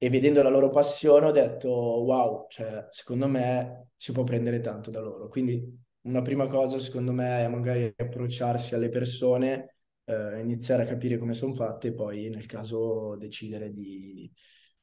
e 0.00 0.10
vedendo 0.10 0.42
la 0.42 0.48
loro 0.48 0.70
passione 0.70 1.26
ho 1.26 1.32
detto 1.32 1.68
wow, 1.68 2.46
cioè 2.48 2.86
secondo 2.90 3.26
me 3.26 3.90
si 3.96 4.12
può 4.12 4.22
prendere 4.24 4.60
tanto 4.60 4.90
da 4.90 5.00
loro. 5.00 5.28
Quindi 5.28 5.76
una 6.02 6.22
prima 6.22 6.46
cosa 6.46 6.78
secondo 6.78 7.12
me 7.12 7.44
è 7.44 7.48
magari 7.48 7.92
approcciarsi 7.96 8.74
alle 8.74 8.88
persone, 8.90 9.77
eh, 10.08 10.40
iniziare 10.40 10.82
a 10.82 10.86
capire 10.86 11.18
come 11.18 11.34
sono 11.34 11.54
fatte 11.54 11.88
e 11.88 11.92
poi 11.92 12.28
nel 12.30 12.46
caso 12.46 13.16
decidere 13.16 13.72
di, 13.72 14.30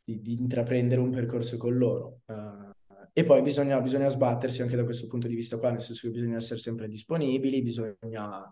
di, 0.03 0.21
di 0.21 0.33
intraprendere 0.39 1.01
un 1.01 1.11
percorso 1.11 1.57
con 1.57 1.75
loro. 1.75 2.21
Uh, 2.25 2.71
e 3.11 3.23
poi 3.23 3.41
bisogna, 3.41 3.81
bisogna, 3.81 4.09
sbattersi 4.09 4.61
anche 4.61 4.75
da 4.75 4.83
questo 4.83 5.07
punto 5.07 5.27
di 5.27 5.35
vista 5.35 5.57
qua, 5.57 5.71
nel 5.71 5.81
senso 5.81 6.07
che 6.07 6.13
bisogna 6.13 6.37
essere 6.37 6.59
sempre 6.59 6.87
disponibili, 6.87 7.61
bisogna 7.61 8.51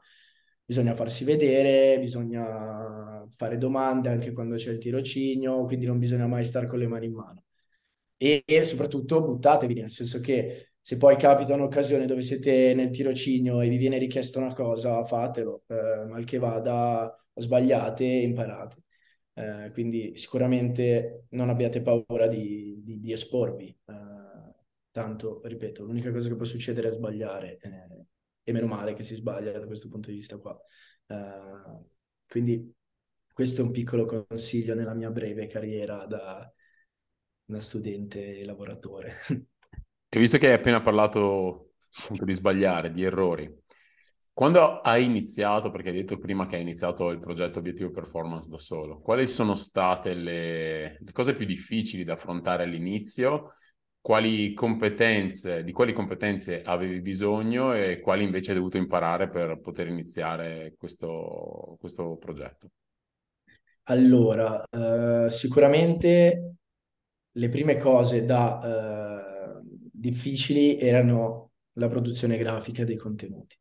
bisogna 0.65 0.95
farsi 0.95 1.23
vedere, 1.25 1.99
bisogna 1.99 3.27
fare 3.35 3.57
domande 3.57 4.09
anche 4.09 4.31
quando 4.31 4.55
c'è 4.55 4.71
il 4.71 4.77
tirocinio, 4.79 5.65
quindi 5.65 5.85
non 5.85 5.99
bisogna 5.99 6.27
mai 6.27 6.45
stare 6.45 6.67
con 6.67 6.79
le 6.79 6.87
mani 6.87 7.05
in 7.07 7.13
mano. 7.13 7.43
E, 8.17 8.43
e 8.45 8.65
soprattutto 8.65 9.21
buttatevi, 9.21 9.73
nel 9.75 9.89
senso 9.91 10.19
che 10.19 10.72
se 10.83 10.97
poi 10.97 11.15
capita 11.15 11.53
un'occasione 11.53 12.05
dove 12.05 12.21
siete 12.23 12.73
nel 12.73 12.89
tirocinio 12.91 13.61
e 13.61 13.69
vi 13.69 13.77
viene 13.77 13.97
richiesta 13.97 14.39
una 14.39 14.53
cosa, 14.53 15.05
fatelo, 15.05 15.63
eh, 15.67 16.05
mal 16.05 16.25
che 16.25 16.37
vada, 16.39 17.17
sbagliate 17.33 18.03
e 18.03 18.21
imparate. 18.23 18.83
Eh, 19.33 19.71
quindi 19.71 20.17
sicuramente 20.17 21.25
non 21.29 21.49
abbiate 21.49 21.81
paura 21.81 22.27
di, 22.27 22.81
di, 22.83 22.99
di 22.99 23.13
esporvi. 23.13 23.67
Eh, 23.85 24.53
tanto, 24.91 25.41
ripeto, 25.45 25.85
l'unica 25.85 26.11
cosa 26.11 26.27
che 26.27 26.35
può 26.35 26.45
succedere 26.45 26.89
è 26.89 26.91
sbagliare. 26.91 27.57
Eh, 27.61 28.05
e 28.43 28.51
meno 28.51 28.67
male 28.67 28.93
che 28.93 29.03
si 29.03 29.15
sbaglia 29.15 29.57
da 29.57 29.65
questo 29.65 29.87
punto 29.87 30.09
di 30.09 30.17
vista 30.17 30.37
qua. 30.37 30.59
Uh, 31.07 31.89
quindi 32.27 32.73
questo 33.31 33.61
è 33.61 33.63
un 33.63 33.71
piccolo 33.71 34.05
consiglio 34.05 34.75
nella 34.75 34.93
mia 34.93 35.09
breve 35.11 35.47
carriera 35.47 36.05
da, 36.05 36.51
da 37.45 37.59
studente 37.61 38.39
e 38.39 38.45
lavoratore. 38.45 39.13
E 40.15 40.19
visto 40.19 40.37
che 40.37 40.45
hai 40.45 40.53
appena 40.53 40.79
parlato 40.79 41.71
appunto 42.03 42.23
di 42.23 42.33
sbagliare, 42.33 42.91
di 42.91 43.01
errori, 43.01 43.51
quando 44.31 44.79
hai 44.81 45.05
iniziato, 45.05 45.71
perché 45.71 45.89
hai 45.89 45.95
detto 45.95 46.19
prima 46.19 46.45
che 46.45 46.55
hai 46.55 46.61
iniziato 46.61 47.09
il 47.09 47.17
progetto 47.17 47.57
Obiettivo 47.57 47.89
Performance 47.89 48.47
da 48.47 48.59
solo, 48.59 48.99
quali 48.99 49.27
sono 49.27 49.55
state 49.55 50.13
le, 50.13 50.99
le 50.99 51.11
cose 51.11 51.33
più 51.33 51.47
difficili 51.47 52.03
da 52.03 52.13
affrontare 52.13 52.61
all'inizio 52.61 53.53
quali 53.99 54.49
di 54.49 55.71
quali 55.71 55.93
competenze 55.93 56.61
avevi 56.61 57.01
bisogno 57.01 57.73
e 57.73 57.99
quali 57.99 58.23
invece 58.23 58.51
hai 58.51 58.57
dovuto 58.57 58.77
imparare 58.77 59.29
per 59.29 59.61
poter 59.61 59.87
iniziare 59.87 60.75
questo, 60.77 61.75
questo 61.79 62.17
progetto? 62.17 62.69
Allora, 63.85 64.63
eh, 64.69 65.31
sicuramente 65.31 66.55
le 67.31 67.49
prime 67.49 67.77
cose 67.77 68.25
da 68.25 69.31
eh, 69.31 69.32
difficili 70.03 70.77
erano 70.77 71.51
la 71.73 71.87
produzione 71.87 72.37
grafica 72.37 72.83
dei 72.83 72.97
contenuti. 72.97 73.57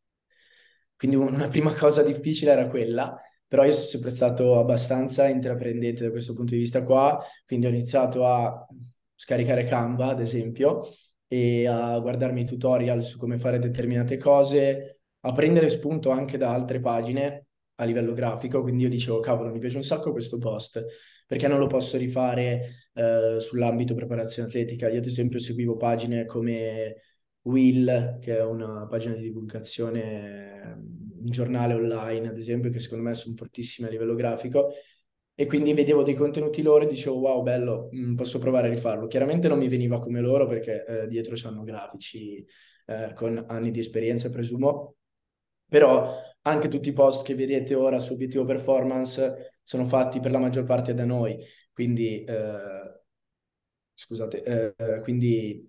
Quindi 0.97 1.17
una 1.17 1.47
prima 1.49 1.73
cosa 1.73 2.03
difficile 2.03 2.51
era 2.51 2.67
quella, 2.69 3.17
però 3.47 3.65
io 3.65 3.73
sono 3.73 3.87
sempre 3.87 4.11
stato 4.11 4.59
abbastanza 4.59 5.29
intraprendente 5.29 6.03
da 6.03 6.11
questo 6.11 6.33
punto 6.35 6.55
di 6.55 6.61
vista 6.61 6.83
qua, 6.83 7.25
quindi 7.47 7.67
ho 7.67 7.69
iniziato 7.69 8.27
a 8.27 8.67
scaricare 9.15 9.65
Canva, 9.65 10.09
ad 10.09 10.21
esempio, 10.21 10.89
e 11.29 11.67
a 11.67 11.99
guardarmi 11.99 12.41
i 12.43 12.45
tutorial 12.45 13.05
su 13.05 13.19
come 13.19 13.39
fare 13.39 13.59
determinate 13.59 14.17
cose, 14.17 15.01
a 15.21 15.33
prendere 15.33 15.71
spunto 15.71 16.11
anche 16.11 16.37
da 16.37 16.53
altre 16.53 16.81
pagine 16.81 17.47
a 17.77 17.85
livello 17.85 18.13
grafico, 18.15 18.63
quindi 18.63 18.83
io 18.83 18.89
dicevo, 18.89 19.21
cavolo, 19.21 19.51
mi 19.51 19.59
piace 19.59 19.77
un 19.77 19.85
sacco 19.85 20.13
questo 20.13 20.39
post, 20.39 20.85
perché 21.33 21.49
non 21.49 21.59
lo 21.59 21.67
posso 21.67 21.97
rifare 21.97 22.91
eh, 22.93 23.37
sull'ambito 23.41 23.95
preparazione 23.95 24.51
atletica? 24.51 24.91
Io 24.91 24.99
ad 24.99 25.07
esempio 25.07 25.39
seguivo 25.39 25.79
pagine 25.79 26.27
come 26.27 26.97
Will, 27.45 28.19
che 28.19 28.37
è 28.37 28.45
una 28.45 28.87
pagina 28.87 29.15
di 29.15 29.23
divulgazione, 29.23 30.75
un 30.77 31.31
giornale 31.31 31.73
online, 31.73 32.29
ad 32.29 32.37
esempio, 32.37 32.69
che 32.69 32.81
secondo 32.81 33.05
me 33.05 33.15
sono 33.15 33.35
fortissime 33.35 33.89
a 33.89 33.91
livello 33.91 34.15
grafico, 34.15 34.73
e 35.35 35.47
quindi 35.47 35.73
vedevo 35.73 36.03
dei 36.03 36.13
contenuti 36.13 36.61
loro 36.61 36.85
e 36.85 36.89
dicevo 36.89 37.21
wow 37.21 37.43
bello, 37.43 37.89
mm, 37.97 38.15
posso 38.15 38.39
provare 38.39 38.67
a 38.69 38.71
rifarlo. 38.71 39.07
Chiaramente 39.07 39.49
non 39.49 39.57
mi 39.59 39.69
veniva 39.69 40.01
come 40.01 40.21
loro 40.21 40.47
perché 40.47 40.85
eh, 40.85 41.07
dietro 41.09 41.33
c'hanno 41.35 41.63
grafici 41.63 42.45
eh, 42.89 43.15
con 43.15 43.43
anni 43.49 43.71
di 43.71 43.81
esperienza 43.81 44.29
presumo, 44.29 44.97
però 45.67 46.15
anche 46.43 46.69
tutti 46.69 46.91
i 46.91 46.93
post 46.93 47.25
che 47.25 47.35
vedete 47.35 47.75
ora 47.75 48.01
su 48.01 48.13
Obiettivo 48.13 48.45
Performance 48.45 49.52
sono 49.73 49.87
fatti 49.87 50.21
per 50.21 50.31
la 50.31 50.39
maggior 50.39 50.65
parte 50.65 50.93
da 50.93 51.07
noi, 51.07 51.39
quindi 51.73 52.23
eh, 52.25 53.01
scusate, 53.95 54.75
eh, 54.77 55.01
quindi 55.01 55.67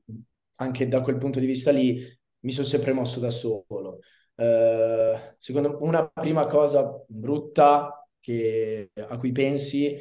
anche 0.56 0.88
da 0.90 1.02
quel 1.02 1.18
punto 1.18 1.40
di 1.40 1.46
vista 1.46 1.72
lì 1.72 2.06
mi 2.42 2.52
sono 2.52 2.68
sempre 2.68 2.92
mosso 2.92 3.20
da 3.20 3.30
solo. 3.30 4.00
Uh, 4.36 5.36
secondo 5.38 5.78
una 5.82 6.08
prima 6.08 6.48
cosa 6.48 6.92
brutta 7.08 8.06
che, 8.20 8.92
a 8.96 9.18
cui 9.18 9.32
pensi, 9.32 9.96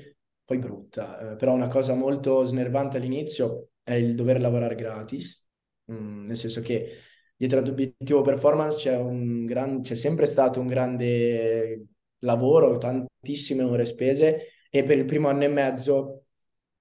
poi 0.45 0.59
brutta, 0.59 1.33
eh, 1.33 1.37
però 1.37 1.53
una 1.53 1.69
cosa 1.69 1.95
molto 1.95 2.45
snervante 2.45 2.97
all'inizio 2.97 3.69
è 3.83 3.93
il 3.93 4.15
dover 4.17 4.41
lavorare 4.41 4.75
gratis, 4.75 5.47
mm, 5.93 6.27
nel 6.27 6.37
senso 6.37 6.61
che 6.63 6.97
dietro 7.37 7.59
ad 7.59 7.69
obiettivo 7.69 8.23
performance 8.23 8.79
c'è, 8.79 8.99
gran, 9.45 9.83
c'è 9.83 9.95
sempre 9.95 10.27
stato 10.27 10.61
un 10.61 10.67
grande 10.67 11.87
lavoro, 12.21 12.79
tantissime 13.23 13.63
ore 13.63 13.85
spese 13.85 14.49
e 14.69 14.83
per 14.83 14.99
il 14.99 15.05
primo 15.05 15.29
anno 15.29 15.45
e 15.45 15.49
mezzo 15.49 16.25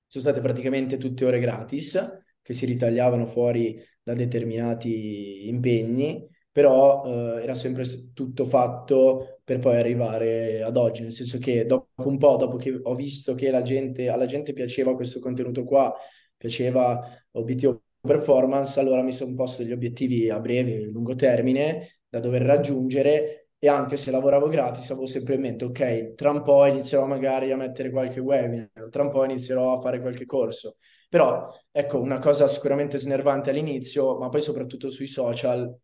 sono 0.07 0.23
state 0.23 0.41
praticamente 0.41 0.97
tutte 0.97 1.23
ore 1.23 1.39
gratis 1.39 2.19
che 2.41 2.53
si 2.53 2.65
ritagliavano 2.65 3.27
fuori 3.27 3.79
da 4.01 4.15
determinati 4.15 5.47
impegni, 5.47 6.27
però 6.51 7.03
eh, 7.05 7.43
era 7.43 7.53
sempre 7.53 7.85
tutto 8.13 8.45
fatto 8.45 9.39
per 9.43 9.59
poi 9.59 9.77
arrivare 9.77 10.63
ad 10.63 10.75
oggi, 10.75 11.03
nel 11.03 11.11
senso 11.11 11.37
che 11.37 11.65
dopo 11.67 12.07
un 12.07 12.17
po', 12.17 12.35
dopo 12.37 12.57
che 12.57 12.77
ho 12.81 12.95
visto 12.95 13.35
che 13.35 13.51
la 13.51 13.61
gente, 13.61 14.09
alla 14.09 14.25
gente 14.25 14.51
piaceva 14.53 14.95
questo 14.95 15.19
contenuto 15.19 15.63
qua, 15.63 15.93
piaceva 16.35 16.99
obiettivo 17.33 17.83
performance, 18.01 18.79
allora 18.79 19.03
mi 19.03 19.13
sono 19.13 19.35
posto 19.35 19.61
degli 19.61 19.71
obiettivi 19.71 20.29
a 20.31 20.39
breve 20.39 20.73
e 20.73 20.85
lungo 20.85 21.13
termine 21.13 21.99
da 22.09 22.19
dover 22.19 22.41
raggiungere 22.41 23.40
e 23.63 23.67
anche 23.67 23.95
se 23.95 24.09
lavoravo 24.09 24.47
gratis 24.47 24.89
avevo 24.89 25.05
sempre 25.05 25.35
in 25.35 25.41
mente, 25.41 25.65
ok, 25.65 26.15
tra 26.15 26.31
un 26.31 26.41
po' 26.41 26.65
inizierò 26.65 27.05
magari 27.05 27.51
a 27.51 27.57
mettere 27.57 27.91
qualche 27.91 28.19
webinar, 28.19 28.89
tra 28.89 29.03
un 29.03 29.11
po' 29.11 29.23
inizierò 29.23 29.77
a 29.77 29.81
fare 29.81 30.01
qualche 30.01 30.25
corso. 30.25 30.77
Però, 31.07 31.47
ecco, 31.69 31.99
una 31.99 32.17
cosa 32.17 32.47
sicuramente 32.47 32.97
snervante 32.97 33.51
all'inizio, 33.51 34.17
ma 34.17 34.29
poi 34.29 34.41
soprattutto 34.41 34.89
sui 34.89 35.05
social, 35.05 35.77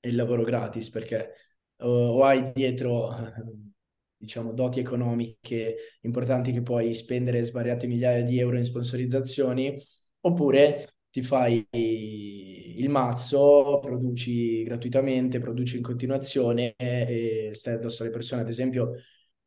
è 0.00 0.08
il 0.08 0.16
lavoro 0.16 0.42
gratis, 0.42 0.90
perché 0.90 1.34
uh, 1.76 1.86
o 1.86 2.24
hai 2.24 2.50
dietro, 2.52 3.10
diciamo, 4.18 4.52
doti 4.52 4.80
economiche 4.80 5.76
importanti 6.00 6.50
che 6.50 6.62
puoi 6.62 6.94
spendere 6.94 7.44
svariate 7.44 7.86
migliaia 7.86 8.24
di 8.24 8.40
euro 8.40 8.56
in 8.56 8.64
sponsorizzazioni, 8.64 9.80
oppure 10.22 10.94
ti 11.20 11.22
fai 11.22 11.66
il 11.70 12.88
mazzo, 12.88 13.80
produci 13.80 14.62
gratuitamente, 14.62 15.40
produci 15.40 15.76
in 15.76 15.82
continuazione 15.82 16.74
e 16.76 17.50
stai 17.54 17.74
addosso 17.74 18.02
alle 18.02 18.12
persone. 18.12 18.42
Ad 18.42 18.48
esempio, 18.48 18.94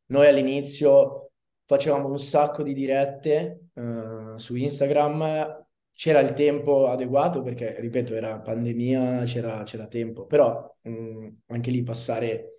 noi 0.06 0.26
all'inizio 0.26 1.30
facevamo 1.64 2.08
un 2.08 2.18
sacco 2.18 2.62
di 2.62 2.74
dirette 2.74 3.68
uh, 3.74 4.36
su 4.36 4.54
Instagram, 4.56 5.64
c'era 5.90 6.20
il 6.20 6.32
tempo 6.34 6.88
adeguato 6.88 7.42
perché, 7.42 7.80
ripeto, 7.80 8.14
era 8.14 8.38
pandemia, 8.40 9.22
c'era, 9.24 9.64
tempo, 9.88 10.26
però 10.26 10.76
mh, 10.82 11.28
anche 11.46 11.70
lì 11.70 11.82
passare 11.82 12.56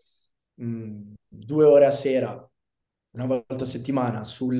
mh, 0.55 1.13
due 1.27 1.65
ore 1.65 1.85
a 1.85 1.91
sera, 1.91 2.49
una 3.11 3.25
volta 3.25 3.63
a 3.63 3.65
settimana 3.65 4.23
sul 4.23 4.57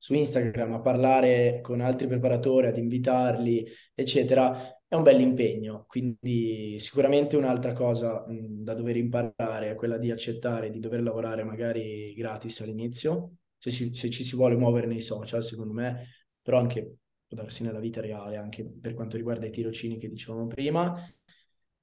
su 0.00 0.14
Instagram 0.14 0.72
a 0.72 0.80
parlare 0.80 1.60
con 1.60 1.82
altri 1.82 2.06
preparatori, 2.06 2.68
ad 2.68 2.78
invitarli, 2.78 3.66
eccetera, 3.94 4.80
è 4.88 4.94
un 4.94 5.02
bel 5.02 5.20
impegno. 5.20 5.84
Quindi 5.86 6.78
sicuramente 6.78 7.36
un'altra 7.36 7.74
cosa 7.74 8.24
mh, 8.26 8.62
da 8.62 8.72
dover 8.72 8.96
imparare 8.96 9.70
è 9.70 9.74
quella 9.74 9.98
di 9.98 10.10
accettare 10.10 10.70
di 10.70 10.80
dover 10.80 11.02
lavorare 11.02 11.44
magari 11.44 12.14
gratis 12.14 12.62
all'inizio, 12.62 13.34
se, 13.58 13.70
si, 13.70 13.94
se 13.94 14.08
ci 14.08 14.24
si 14.24 14.36
vuole 14.36 14.56
muovere 14.56 14.86
nei 14.86 15.02
social, 15.02 15.44
secondo 15.44 15.74
me, 15.74 16.06
però 16.40 16.58
anche 16.58 16.96
può 17.26 17.36
darsi 17.36 17.62
nella 17.62 17.78
vita 17.78 18.00
reale, 18.00 18.38
anche 18.38 18.64
per 18.80 18.94
quanto 18.94 19.18
riguarda 19.18 19.44
i 19.44 19.50
tirocini 19.50 19.98
che 19.98 20.08
dicevamo 20.08 20.46
prima. 20.46 20.96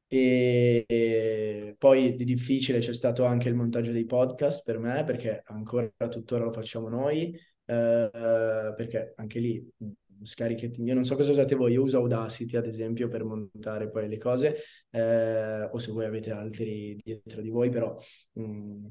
E, 0.07 1.75
poi 1.77 2.15
di 2.15 2.23
difficile 2.23 2.79
c'è 2.79 2.93
stato 2.93 3.25
anche 3.25 3.47
il 3.47 3.53
montaggio 3.55 3.91
dei 3.91 4.05
podcast 4.05 4.63
per 4.63 4.79
me, 4.79 5.03
perché 5.03 5.43
ancora 5.45 5.91
tuttora 6.09 6.45
lo 6.45 6.51
facciamo 6.51 6.89
noi 6.89 7.37
eh, 7.67 8.73
perché 8.75 9.13
anche 9.17 9.39
lì 9.39 9.71
scariche, 10.23 10.71
io 10.77 10.93
non 10.93 11.05
so 11.05 11.15
cosa 11.15 11.31
usate 11.31 11.55
voi, 11.55 11.73
io 11.73 11.83
uso 11.83 11.97
Audacity 11.97 12.57
ad 12.57 12.65
esempio 12.65 13.07
per 13.07 13.23
montare 13.23 13.89
poi 13.89 14.07
le 14.07 14.17
cose, 14.17 14.55
eh, 14.89 15.63
o 15.63 15.77
se 15.77 15.91
voi 15.91 16.05
avete 16.05 16.31
altri 16.31 16.99
dietro 17.03 17.41
di 17.41 17.49
voi, 17.49 17.69
però 17.69 17.95
mh, 18.33 18.87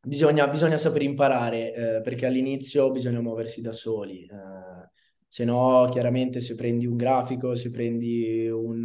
bisogna, 0.00 0.48
bisogna, 0.48 0.76
sapere 0.76 1.04
imparare, 1.04 1.74
eh, 1.74 2.00
perché 2.02 2.26
all'inizio 2.26 2.90
bisogna 2.90 3.20
muoversi 3.20 3.60
da 3.60 3.72
soli, 3.72 4.24
eh, 4.24 4.90
se 5.28 5.44
no 5.44 5.88
chiaramente 5.90 6.40
se 6.40 6.54
prendi 6.54 6.86
un 6.86 6.96
grafico, 6.96 7.54
se 7.56 7.70
prendi 7.70 8.48
un, 8.48 8.84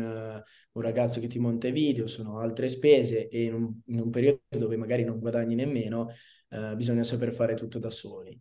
un 0.72 0.82
ragazzo 0.82 1.20
che 1.20 1.28
ti 1.28 1.40
monta 1.40 1.68
i 1.68 1.72
video, 1.72 2.08
sono 2.08 2.40
altre 2.40 2.70
spese 2.70 3.28
e 3.28 3.44
in 3.44 3.54
un, 3.54 3.82
in 3.88 4.00
un 4.00 4.10
periodo 4.10 4.40
dove 4.58 4.78
magari 4.78 5.04
non 5.04 5.20
guadagni 5.20 5.56
nemmeno, 5.56 6.08
eh, 6.50 6.76
bisogna 6.76 7.04
saper 7.04 7.34
fare 7.34 7.56
tutto 7.56 7.80
da 7.80 7.90
soli. 7.90 8.40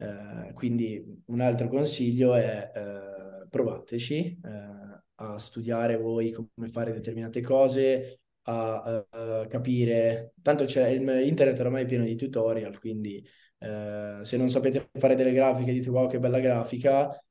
Eh, 0.00 0.52
quindi 0.54 1.22
un 1.26 1.40
altro 1.40 1.68
consiglio 1.68 2.34
è 2.34 2.70
eh, 2.74 3.46
provateci 3.48 4.40
eh, 4.44 5.02
a 5.16 5.38
studiare 5.38 5.96
voi 5.96 6.30
come 6.30 6.68
fare 6.68 6.92
determinate 6.92 7.40
cose, 7.40 8.20
a, 8.42 9.04
a 9.10 9.46
capire, 9.48 10.34
tanto 10.40 10.64
c'è 10.64 10.88
internet 10.88 11.58
ormai 11.60 11.82
è 11.82 11.86
pieno 11.86 12.04
di 12.04 12.14
tutorial, 12.16 12.78
quindi 12.78 13.26
eh, 13.58 14.20
se 14.22 14.36
non 14.36 14.48
sapete 14.48 14.88
fare 14.92 15.14
delle 15.16 15.32
grafiche 15.32 15.72
dite 15.72 15.90
wow 15.90 16.08
che 16.08 16.20
bella 16.20 16.38
grafica, 16.40 17.22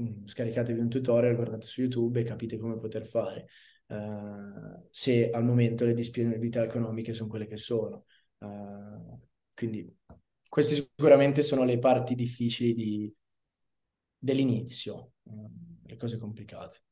mm, 0.00 0.26
scaricatevi 0.26 0.78
un 0.78 0.88
tutorial, 0.88 1.34
guardate 1.34 1.66
su 1.66 1.80
YouTube 1.82 2.20
e 2.20 2.24
capite 2.24 2.58
come 2.58 2.78
poter 2.78 3.04
fare. 3.06 3.46
Uh, 3.86 4.88
se 4.90 5.30
al 5.30 5.44
momento 5.44 5.84
le 5.84 5.92
disponibilità 5.94 6.62
economiche 6.64 7.12
sono 7.12 7.28
quelle 7.28 7.46
che 7.46 7.56
sono. 7.58 8.06
Uh, 8.38 9.20
quindi 9.54 9.94
queste 10.54 10.76
sicuramente 10.76 11.42
sono 11.42 11.64
le 11.64 11.80
parti 11.80 12.14
difficili 12.14 12.74
di, 12.74 13.12
dell'inizio, 14.16 15.14
mm, 15.28 15.46
le 15.86 15.96
cose 15.96 16.16
complicate. 16.16 16.82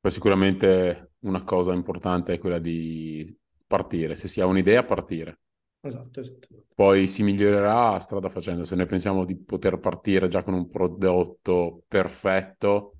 Poi 0.00 0.10
sicuramente 0.10 1.12
una 1.20 1.44
cosa 1.44 1.72
importante 1.72 2.32
è 2.32 2.40
quella 2.40 2.58
di 2.58 3.38
partire, 3.64 4.16
se 4.16 4.26
si 4.26 4.40
ha 4.40 4.46
un'idea, 4.46 4.82
partire. 4.82 5.38
Esatto, 5.82 6.18
esatto. 6.18 6.64
Poi 6.74 7.06
si 7.06 7.22
migliorerà 7.22 7.96
strada 8.00 8.28
facendo. 8.28 8.64
Se 8.64 8.74
noi 8.74 8.86
pensiamo 8.86 9.24
di 9.24 9.38
poter 9.38 9.78
partire 9.78 10.26
già 10.26 10.42
con 10.42 10.54
un 10.54 10.68
prodotto 10.68 11.84
perfetto, 11.86 12.99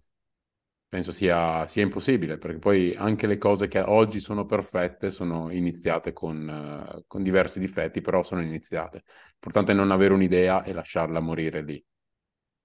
penso 0.90 1.12
sia, 1.12 1.68
sia, 1.68 1.84
impossibile, 1.84 2.36
perché 2.36 2.58
poi 2.58 2.96
anche 2.96 3.28
le 3.28 3.38
cose 3.38 3.68
che 3.68 3.78
oggi 3.78 4.18
sono 4.18 4.44
perfette 4.44 5.08
sono 5.08 5.48
iniziate 5.52 6.12
con, 6.12 6.48
uh, 6.96 7.04
con, 7.06 7.22
diversi 7.22 7.60
difetti, 7.60 8.00
però 8.00 8.24
sono 8.24 8.42
iniziate. 8.42 9.04
L'importante 9.30 9.70
è 9.70 9.74
non 9.76 9.92
avere 9.92 10.14
un'idea 10.14 10.64
e 10.64 10.72
lasciarla 10.72 11.20
morire 11.20 11.62
lì. 11.62 11.82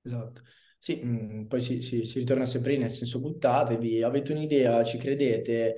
Esatto. 0.02 0.42
Sì, 0.80 1.02
mh, 1.04 1.36
mm, 1.42 1.46
poi 1.46 1.62
si, 1.62 1.84
si, 1.84 2.04
si, 2.04 2.18
ritorna 2.18 2.48
sempre 2.48 2.72
lì, 2.72 2.80
nel 2.80 2.90
senso 2.90 3.20
buttatevi, 3.20 4.02
avete 4.02 4.32
un'idea, 4.32 4.84
ci 4.84 4.98
credete, 4.98 5.76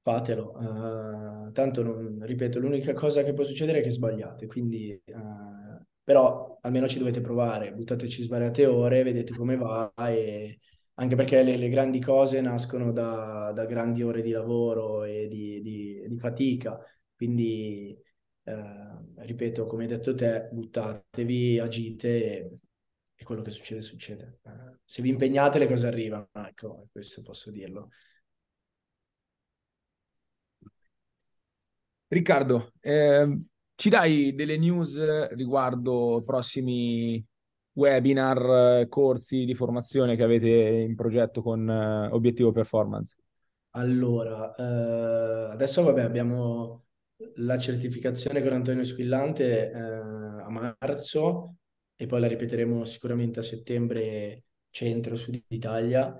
fatelo. 0.00 0.58
Uh, 0.58 1.52
tanto, 1.52 1.84
non, 1.84 2.18
ripeto, 2.20 2.58
l'unica 2.58 2.92
cosa 2.92 3.22
che 3.22 3.32
può 3.32 3.44
succedere 3.44 3.78
è 3.78 3.82
che 3.82 3.90
sbagliate, 3.92 4.46
quindi... 4.46 5.00
Uh, 5.06 5.86
però 6.02 6.58
almeno 6.62 6.88
ci 6.88 6.98
dovete 6.98 7.20
provare, 7.20 7.74
buttateci 7.74 8.22
svariate 8.22 8.64
ore, 8.64 9.02
vedete 9.02 9.34
come 9.34 9.56
va 9.56 9.92
e 10.08 10.58
anche 11.00 11.14
perché 11.16 11.42
le, 11.42 11.56
le 11.56 11.68
grandi 11.68 12.00
cose 12.00 12.40
nascono 12.40 12.92
da, 12.92 13.52
da, 13.54 13.66
grandi 13.66 14.02
ore 14.02 14.20
di 14.22 14.30
lavoro 14.30 15.04
e 15.04 15.28
di, 15.28 15.60
di, 15.62 16.04
di 16.08 16.18
fatica, 16.18 16.78
quindi 17.14 17.96
eh, 18.42 19.24
ripeto, 19.24 19.66
come 19.66 19.84
hai 19.84 19.88
detto 19.88 20.14
te, 20.14 20.48
buttatevi, 20.50 21.58
agite 21.60 22.08
e, 22.08 22.58
e 23.14 23.24
quello 23.24 23.42
che 23.42 23.50
succede 23.50 23.80
succede. 23.82 24.40
Eh, 24.42 24.78
se 24.84 25.02
vi 25.02 25.10
impegnate 25.10 25.58
le 25.58 25.68
cose 25.68 25.86
arrivano, 25.86 26.28
ecco, 26.32 26.88
questo 26.90 27.22
posso 27.22 27.50
dirlo. 27.52 27.90
Riccardo, 32.08 32.72
eh, 32.80 33.40
ci 33.74 33.88
dai 33.90 34.34
delle 34.34 34.56
news 34.56 35.28
riguardo 35.34 36.22
prossimi 36.24 37.24
webinar, 37.78 38.88
corsi 38.88 39.44
di 39.44 39.54
formazione 39.54 40.16
che 40.16 40.24
avete 40.24 40.48
in 40.48 40.96
progetto 40.96 41.42
con 41.42 41.66
uh, 41.68 42.12
Obiettivo 42.12 42.50
Performance? 42.50 43.14
Allora, 43.70 44.52
eh, 44.56 45.52
adesso 45.52 45.84
vabbè, 45.84 46.02
abbiamo 46.02 46.86
la 47.36 47.56
certificazione 47.58 48.42
con 48.42 48.52
Antonio 48.52 48.82
Squillante 48.82 49.70
eh, 49.70 49.78
a 49.78 50.48
marzo 50.48 51.54
e 51.94 52.06
poi 52.06 52.20
la 52.20 52.26
ripeteremo 52.26 52.84
sicuramente 52.84 53.38
a 53.38 53.42
settembre 53.42 54.44
centro 54.70 55.14
sud 55.14 55.40
Italia 55.48 56.18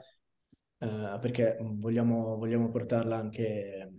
eh, 0.78 1.18
perché 1.20 1.56
vogliamo, 1.60 2.36
vogliamo 2.36 2.70
portarla 2.70 3.16
anche, 3.16 3.92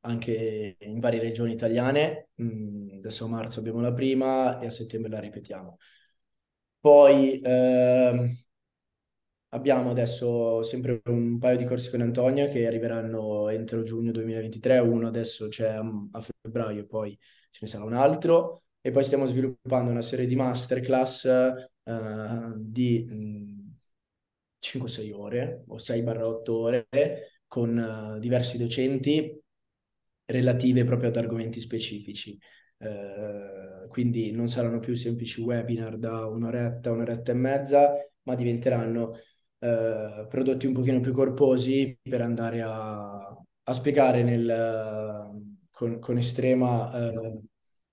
anche 0.00 0.76
in 0.80 0.98
varie 0.98 1.20
regioni 1.20 1.52
italiane. 1.52 2.30
Mm, 2.42 2.96
adesso 2.96 3.26
a 3.26 3.28
marzo 3.28 3.60
abbiamo 3.60 3.80
la 3.80 3.92
prima 3.92 4.58
e 4.58 4.66
a 4.66 4.70
settembre 4.70 5.10
la 5.10 5.20
ripetiamo. 5.20 5.76
Poi 6.82 7.40
ehm, 7.42 8.28
abbiamo 9.50 9.90
adesso 9.90 10.62
sempre 10.62 11.00
un 11.06 11.38
paio 11.38 11.56
di 11.58 11.64
corsi 11.64 11.90
con 11.90 12.00
Antonio 12.00 12.48
che 12.48 12.66
arriveranno 12.66 13.48
entro 13.50 13.82
giugno 13.82 14.10
2023, 14.12 14.78
uno 14.78 15.06
adesso 15.06 15.48
c'è 15.48 15.68
a, 15.74 15.82
a 16.12 16.22
febbraio 16.22 16.86
poi 16.86 17.18
ce 17.50 17.58
ne 17.62 17.68
sarà 17.68 17.84
un 17.84 17.94
altro 17.94 18.64
e 18.80 18.90
poi 18.90 19.04
stiamo 19.04 19.26
sviluppando 19.26 19.90
una 19.90 20.00
serie 20.02 20.26
di 20.26 20.36
masterclass 20.36 21.24
eh, 21.84 22.52
di 22.56 23.04
mh, 23.08 23.76
5-6 24.58 25.10
ore 25.12 25.64
o 25.68 25.78
6-8 25.78 26.58
ore 26.58 26.88
con 27.46 27.76
uh, 28.16 28.18
diversi 28.18 28.56
docenti 28.58 29.38
relative 30.26 30.84
proprio 30.84 31.10
ad 31.10 31.16
argomenti 31.16 31.60
specifici. 31.60 32.38
Eh, 32.82 33.86
quindi 33.88 34.32
non 34.32 34.48
saranno 34.48 34.80
più 34.80 34.94
semplici 34.94 35.40
webinar 35.40 35.98
da 35.98 36.26
un'oretta, 36.26 36.90
un'oretta 36.90 37.30
e 37.32 37.34
mezza, 37.34 37.94
ma 38.22 38.34
diventeranno 38.34 39.14
eh, 39.58 40.26
prodotti 40.28 40.66
un 40.66 40.72
pochino 40.72 41.00
più 41.00 41.12
corposi 41.12 41.96
per 42.02 42.22
andare 42.22 42.62
a, 42.62 43.18
a 43.18 43.72
spiegare 43.74 44.22
nel, 44.24 45.30
con, 45.70 45.98
con 46.00 46.16
estrema, 46.16 46.92
eh, 47.10 47.42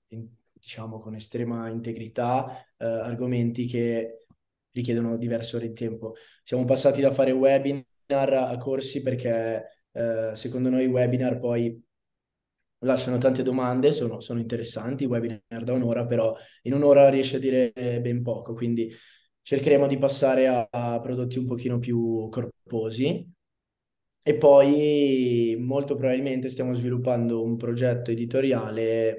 in, 0.10 0.28
diciamo, 0.54 0.97
con 0.97 1.15
estrema 1.15 1.69
integrità 1.69 2.65
eh, 2.78 2.86
argomenti 2.86 3.65
che 3.65 4.25
richiedono 4.71 5.17
diverse 5.17 5.58
ore 5.58 5.67
di 5.67 5.73
tempo. 5.73 6.15
Siamo 6.43 6.65
passati 6.65 7.02
da 7.02 7.12
fare 7.12 7.32
webinar 7.32 8.34
a 8.34 8.58
corsi 8.58 9.02
perché 9.04 9.84
eh, 9.91 10.32
secondo 10.34 10.69
noi 10.69 10.86
i 10.86 10.88
webinar 10.88 11.39
poi 11.39 11.84
lasciano 12.79 13.17
tante 13.17 13.43
domande, 13.43 13.91
sono, 13.91 14.19
sono 14.19 14.39
interessanti, 14.39 15.05
webinar 15.05 15.63
da 15.63 15.73
un'ora, 15.73 16.05
però 16.05 16.35
in 16.63 16.73
un'ora 16.73 17.09
riesce 17.09 17.37
a 17.37 17.39
dire 17.39 17.71
ben 18.01 18.21
poco, 18.21 18.53
quindi 18.53 18.91
cercheremo 19.41 19.87
di 19.87 19.97
passare 19.97 20.47
a, 20.47 20.67
a 20.69 20.99
prodotti 20.99 21.39
un 21.39 21.45
pochino 21.45 21.79
più 21.79 22.29
corposi 22.29 23.27
e 24.21 24.35
poi 24.35 25.55
molto 25.59 25.95
probabilmente 25.95 26.49
stiamo 26.49 26.73
sviluppando 26.73 27.41
un 27.41 27.57
progetto 27.57 28.11
editoriale 28.11 29.17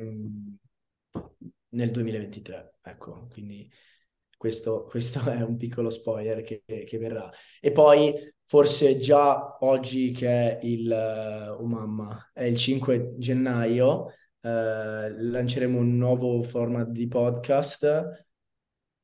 nel 1.70 1.90
2023. 1.90 2.75
Ecco, 2.83 3.27
quindi 3.33 3.70
questo, 4.37 4.85
questo, 4.88 5.20
è 5.31 5.42
un 5.42 5.57
piccolo 5.57 5.90
spoiler 5.90 6.42
che, 6.42 6.62
che, 6.64 6.99
verrà. 6.99 7.31
E 7.61 7.73
poi 7.73 8.14
forse 8.51 8.99
già 8.99 9.59
oggi 9.61 10.11
che 10.11 10.27
è 10.27 10.59
il, 10.63 10.91
oh 11.57 11.65
mamma, 11.65 12.31
è 12.33 12.43
il 12.43 12.57
5 12.57 13.15
gennaio, 13.17 14.07
uh, 14.07 14.11
lanceremo 14.41 15.79
un 15.79 15.97
nuovo 15.97 16.43
format 16.43 16.89
di 16.89 17.07
podcast 17.07 18.27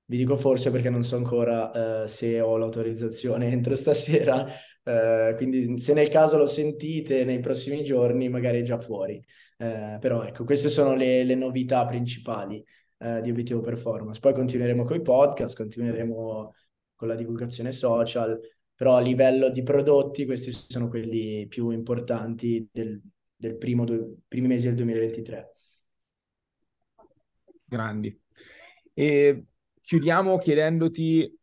vi 0.06 0.16
dico 0.16 0.36
forse 0.36 0.72
perché 0.72 0.90
non 0.90 1.04
so 1.04 1.16
ancora 1.16 2.02
uh, 2.02 2.06
se 2.08 2.40
ho 2.40 2.56
l'autorizzazione 2.56 3.46
entro 3.52 3.76
stasera, 3.76 4.44
uh, 4.82 5.36
quindi 5.36 5.78
se 5.78 5.92
nel 5.92 6.08
caso 6.08 6.36
lo 6.36 6.46
sentite 6.46 7.24
nei 7.24 7.38
prossimi 7.38 7.84
giorni 7.84 8.28
magari 8.28 8.58
è 8.60 8.62
già 8.64 8.80
fuori. 8.80 9.24
Uh, 9.58 10.00
però 10.00 10.24
ecco, 10.24 10.42
queste 10.42 10.70
sono 10.70 10.96
le, 10.96 11.22
le 11.22 11.36
novità 11.36 11.86
principali 11.86 12.64
di 12.98 13.30
Obiettivo 13.30 13.60
Performance. 13.60 14.18
Poi 14.18 14.32
continueremo 14.32 14.82
con 14.82 14.96
i 14.96 15.02
podcast, 15.02 15.54
continueremo 15.54 16.54
con 16.94 17.08
la 17.08 17.14
divulgazione 17.14 17.70
social, 17.70 18.40
però 18.76 18.96
a 18.96 19.00
livello 19.00 19.48
di 19.48 19.62
prodotti 19.62 20.26
questi 20.26 20.52
sono 20.52 20.88
quelli 20.88 21.46
più 21.48 21.70
importanti 21.70 22.68
del, 22.70 23.00
del 23.34 23.56
primo, 23.56 23.84
primi 24.28 24.46
mesi 24.46 24.66
del 24.66 24.74
2023. 24.76 25.52
Grandi. 27.64 28.20
E 28.92 29.44
chiudiamo 29.80 30.36
chiedendoti 30.36 31.38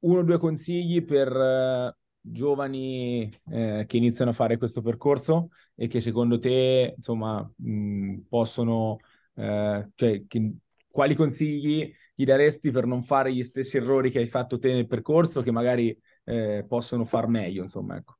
uno 0.00 0.18
o 0.18 0.22
due 0.24 0.38
consigli 0.38 1.04
per 1.04 1.32
uh, 1.32 1.96
giovani 2.20 3.30
eh, 3.50 3.84
che 3.86 3.96
iniziano 3.96 4.32
a 4.32 4.34
fare 4.34 4.56
questo 4.56 4.82
percorso 4.82 5.50
e 5.76 5.86
che 5.86 6.00
secondo 6.00 6.38
te, 6.38 6.94
insomma, 6.96 7.48
mh, 7.56 8.18
possono, 8.28 8.98
eh, 9.34 9.88
cioè, 9.94 10.24
che, 10.26 10.54
quali 10.90 11.14
consigli 11.14 11.92
gli 12.14 12.24
daresti 12.24 12.70
per 12.70 12.86
non 12.86 13.02
fare 13.02 13.32
gli 13.32 13.42
stessi 13.42 13.76
errori 13.76 14.10
che 14.10 14.18
hai 14.18 14.26
fatto 14.26 14.58
te 14.58 14.72
nel 14.72 14.86
percorso, 14.86 15.42
che 15.42 15.50
magari 15.50 15.96
eh, 16.26 16.64
possono 16.66 17.04
far 17.04 17.28
meglio, 17.28 17.62
insomma, 17.62 17.96
ecco. 17.96 18.16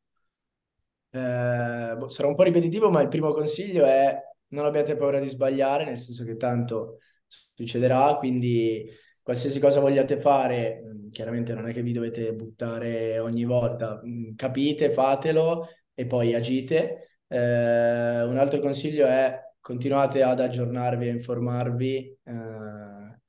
Eh, 1.10 1.94
boh, 1.96 2.08
sarà 2.08 2.28
un 2.28 2.34
po' 2.34 2.42
ripetitivo, 2.42 2.90
ma 2.90 3.00
il 3.00 3.08
primo 3.08 3.32
consiglio 3.32 3.84
è 3.84 4.16
non 4.48 4.64
abbiate 4.64 4.96
paura 4.96 5.18
di 5.18 5.28
sbagliare, 5.28 5.84
nel 5.84 5.98
senso 5.98 6.24
che 6.24 6.36
tanto 6.36 6.98
succederà, 7.26 8.16
quindi 8.16 8.88
qualsiasi 9.22 9.58
cosa 9.58 9.80
vogliate 9.80 10.20
fare, 10.20 10.82
mm, 10.84 11.10
chiaramente 11.10 11.52
non 11.54 11.68
è 11.68 11.72
che 11.72 11.82
vi 11.82 11.92
dovete 11.92 12.32
buttare 12.32 13.18
ogni 13.18 13.44
volta, 13.44 14.00
mm, 14.04 14.34
capite, 14.36 14.90
fatelo 14.90 15.68
e 15.94 16.06
poi 16.06 16.34
agite. 16.34 17.20
Eh, 17.26 18.22
un 18.22 18.36
altro 18.38 18.60
consiglio 18.60 19.06
è 19.06 19.36
continuate 19.60 20.22
ad 20.22 20.38
aggiornarvi 20.38 21.08
e 21.08 21.10
informarvi 21.10 22.18
eh, 22.22 23.20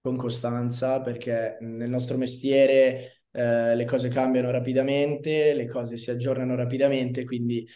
con 0.00 0.16
costanza 0.16 1.00
perché 1.00 1.58
nel 1.60 1.88
nostro 1.90 2.16
mestiere 2.16 3.21
eh, 3.32 3.74
le 3.74 3.84
cose 3.84 4.08
cambiano 4.08 4.50
rapidamente, 4.50 5.54
le 5.54 5.66
cose 5.66 5.96
si 5.96 6.10
aggiornano 6.10 6.54
rapidamente, 6.54 7.24
quindi 7.24 7.66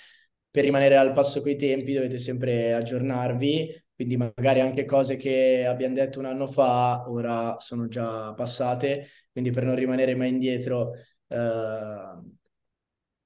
per 0.50 0.64
rimanere 0.64 0.96
al 0.96 1.12
passo 1.12 1.42
coi 1.42 1.56
tempi 1.56 1.92
dovete 1.92 2.18
sempre 2.18 2.72
aggiornarvi. 2.74 3.84
Quindi 3.94 4.16
magari 4.16 4.60
anche 4.60 4.84
cose 4.84 5.16
che 5.16 5.64
abbiamo 5.66 5.94
detto 5.94 6.18
un 6.18 6.26
anno 6.26 6.46
fa 6.46 7.08
ora 7.10 7.56
sono 7.58 7.88
già 7.88 8.32
passate, 8.34 9.08
quindi 9.32 9.50
per 9.50 9.64
non 9.64 9.74
rimanere 9.74 10.14
mai 10.14 10.28
indietro 10.28 10.92
eh, 11.28 12.20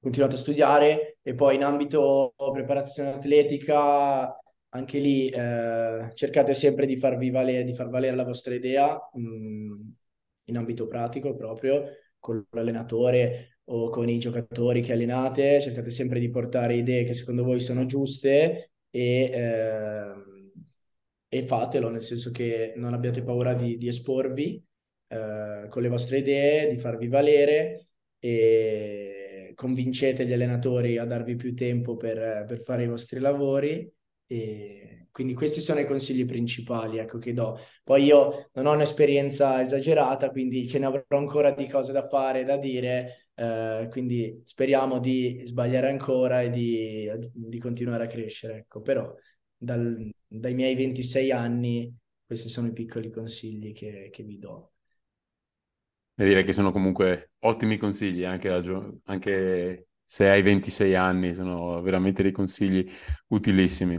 continuate 0.01 0.35
a 0.35 0.39
studiare 0.39 1.19
e 1.23 1.35
poi 1.35 1.57
in 1.57 1.65
ambito 1.65 2.35
preparazione 2.53 3.13
atletica 3.15 4.35
anche 4.71 4.99
lì 4.99 5.29
eh, 5.29 6.11
cercate 6.15 6.55
sempre 6.55 6.87
di 6.87 6.97
farvi 6.97 7.31
valere, 7.31 7.65
di 7.65 7.75
far 7.75 7.89
valere 7.89 8.17
la 8.17 8.25
vostra 8.25 8.55
idea 8.55 8.99
mh, 9.13 9.21
mm, 9.21 9.81
in 10.45 10.57
ambito 10.57 10.87
pratico 10.87 11.35
proprio 11.35 11.85
con 12.21 12.45
l'allenatore 12.51 13.59
o 13.65 13.89
con 13.91 14.09
i 14.09 14.19
giocatori 14.19 14.83
che 14.83 14.93
allenate, 14.93 15.61
cercate 15.61 15.91
sempre 15.91 16.21
di 16.21 16.31
portare 16.31 16.77
idee 16.77 17.05
che 17.05 17.15
secondo 17.15 17.43
voi 17.45 17.61
sono 17.61 17.87
giuste 17.87 18.73
e 18.91 19.31
eh, 19.33 20.31
e 21.33 21.45
fatelo, 21.47 21.89
nel 21.91 22.03
senso 22.03 22.33
che 22.33 22.73
non 22.77 22.93
abbiate 22.93 23.23
paura 23.23 23.55
di, 23.55 23.77
di 23.79 23.87
esporvi 23.87 24.61
eh, 25.07 25.67
con 25.69 25.81
le 25.81 25.89
vostre 25.89 26.19
idee, 26.19 26.69
di 26.69 26.77
farvi 26.77 27.07
valere 27.07 27.87
e 28.19 29.53
convincete 29.55 30.27
gli 30.27 30.33
allenatori 30.33 30.99
a 30.99 31.05
darvi 31.05 31.37
più 31.37 31.55
tempo 31.55 31.97
per, 31.97 32.45
per 32.49 32.61
fare 32.63 32.83
i 32.83 32.89
vostri 32.89 33.21
lavori. 33.21 33.89
E 34.33 35.09
quindi 35.11 35.35
questi 35.35 35.61
sono 35.61 35.81
i 35.81 35.87
consigli 35.87 36.25
principali 36.25 36.99
ecco, 36.99 37.19
che 37.19 37.33
do. 37.33 37.59
Poi 37.83 38.05
io 38.05 38.49
non 38.53 38.67
ho 38.67 38.73
un'esperienza 38.75 39.61
esagerata, 39.61 40.31
quindi 40.31 40.69
ce 40.69 40.79
ne 40.79 40.87
avrò 40.87 41.19
ancora 41.19 41.51
di 41.51 41.67
cose 41.67 41.91
da 41.91 42.07
fare, 42.07 42.45
da 42.45 42.57
dire, 42.57 43.31
eh, 43.35 43.89
quindi 43.91 44.41
speriamo 44.45 45.01
di 45.01 45.43
sbagliare 45.47 45.89
ancora 45.91 46.43
e 46.43 46.51
di, 46.51 47.11
di 47.33 47.59
continuare 47.59 48.05
a 48.05 48.07
crescere. 48.07 48.59
Ecco. 48.59 48.83
Però 48.83 49.13
dal, 49.57 50.09
dai 50.29 50.55
miei 50.55 50.77
26 50.77 51.33
anni 51.33 51.93
questi 52.25 52.49
sono 52.49 52.69
i 52.69 52.73
piccoli 52.73 53.11
consigli 53.11 53.73
che, 53.73 54.11
che 54.13 54.23
vi 54.23 54.39
do. 54.39 54.71
E 56.15 56.25
direi 56.25 56.45
che 56.45 56.53
sono 56.53 56.71
comunque 56.71 57.33
ottimi 57.41 57.79
consigli 57.79 58.23
anche, 58.23 58.49
anche 59.05 59.89
se 60.11 60.29
hai 60.29 60.43
26 60.43 60.97
anni, 60.97 61.35
sono 61.35 61.81
veramente 61.83 62.21
dei 62.25 62.33
consigli 62.33 62.85
utilissimi. 63.29 63.97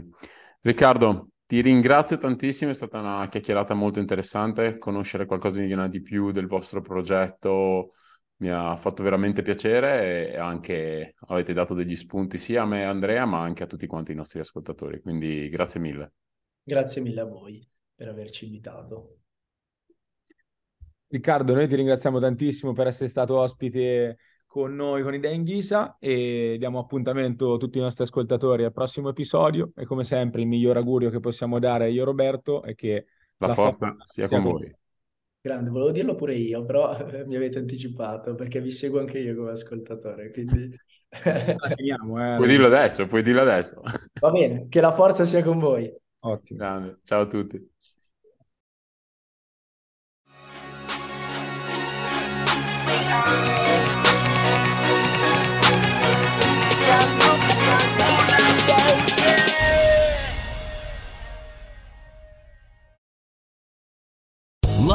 Riccardo, 0.60 1.30
ti 1.46 1.62
ringrazio 1.62 2.18
tantissimo, 2.18 2.70
è 2.70 2.74
stata 2.74 2.98
una 2.98 3.26
chiacchierata 3.28 3.72
molto 3.72 3.98
interessante, 3.98 4.76
conoscere 4.76 5.24
qualcosa 5.24 5.62
di 5.62 6.02
più 6.02 6.30
del 6.30 6.48
vostro 6.48 6.82
progetto 6.82 7.92
mi 8.42 8.50
ha 8.50 8.76
fatto 8.76 9.02
veramente 9.02 9.40
piacere 9.40 10.32
e 10.32 10.36
anche 10.36 11.14
avete 11.28 11.54
dato 11.54 11.72
degli 11.72 11.96
spunti 11.96 12.36
sia 12.36 12.60
a 12.60 12.66
me 12.66 12.80
e 12.80 12.84
a 12.84 12.90
Andrea, 12.90 13.24
ma 13.24 13.40
anche 13.40 13.62
a 13.62 13.66
tutti 13.66 13.86
quanti 13.86 14.12
i 14.12 14.14
nostri 14.14 14.38
ascoltatori. 14.38 15.00
Quindi 15.00 15.48
grazie 15.48 15.80
mille. 15.80 16.12
Grazie 16.62 17.00
mille 17.00 17.22
a 17.22 17.24
voi 17.24 17.66
per 17.94 18.08
averci 18.08 18.44
invitato. 18.44 19.16
Riccardo, 21.06 21.54
noi 21.54 21.66
ti 21.68 21.76
ringraziamo 21.76 22.20
tantissimo 22.20 22.74
per 22.74 22.88
essere 22.88 23.08
stato 23.08 23.38
ospite 23.38 24.18
con 24.52 24.74
noi 24.74 25.02
con 25.02 25.14
Idea 25.14 25.30
in 25.30 25.44
Ghisa 25.44 25.96
e 25.98 26.56
diamo 26.58 26.78
appuntamento 26.78 27.54
a 27.54 27.56
tutti 27.56 27.78
i 27.78 27.80
nostri 27.80 28.04
ascoltatori 28.04 28.64
al 28.64 28.72
prossimo 28.74 29.08
episodio 29.08 29.72
e 29.74 29.86
come 29.86 30.04
sempre 30.04 30.42
il 30.42 30.46
miglior 30.46 30.76
augurio 30.76 31.08
che 31.08 31.20
possiamo 31.20 31.58
dare 31.58 31.90
io 31.90 32.04
Roberto 32.04 32.62
è 32.62 32.74
che 32.74 33.06
la, 33.38 33.46
la 33.46 33.54
forza, 33.54 33.86
forza 33.86 34.04
sia 34.04 34.28
con 34.28 34.42
voi. 34.42 34.76
Grande, 35.40 35.70
volevo 35.70 35.90
dirlo 35.90 36.14
pure 36.16 36.34
io, 36.34 36.66
però 36.66 36.94
mi 37.24 37.34
avete 37.34 37.60
anticipato 37.60 38.34
perché 38.34 38.60
vi 38.60 38.68
seguo 38.68 39.00
anche 39.00 39.20
io 39.20 39.34
come 39.34 39.52
ascoltatore, 39.52 40.30
quindi... 40.30 40.76
Teniamo, 41.08 42.34
eh. 42.34 42.36
Puoi 42.36 42.48
dirlo 42.48 42.66
adesso, 42.66 43.06
puoi 43.06 43.22
dirlo 43.22 43.40
adesso. 43.40 43.80
Va 44.20 44.30
bene, 44.30 44.66
che 44.68 44.82
la 44.82 44.92
forza 44.92 45.24
sia 45.24 45.42
con 45.42 45.58
voi. 45.58 45.90
Ottimo. 46.24 46.58
Grande. 46.58 46.98
Ciao 47.04 47.22
a 47.22 47.26
tutti. 47.26 47.71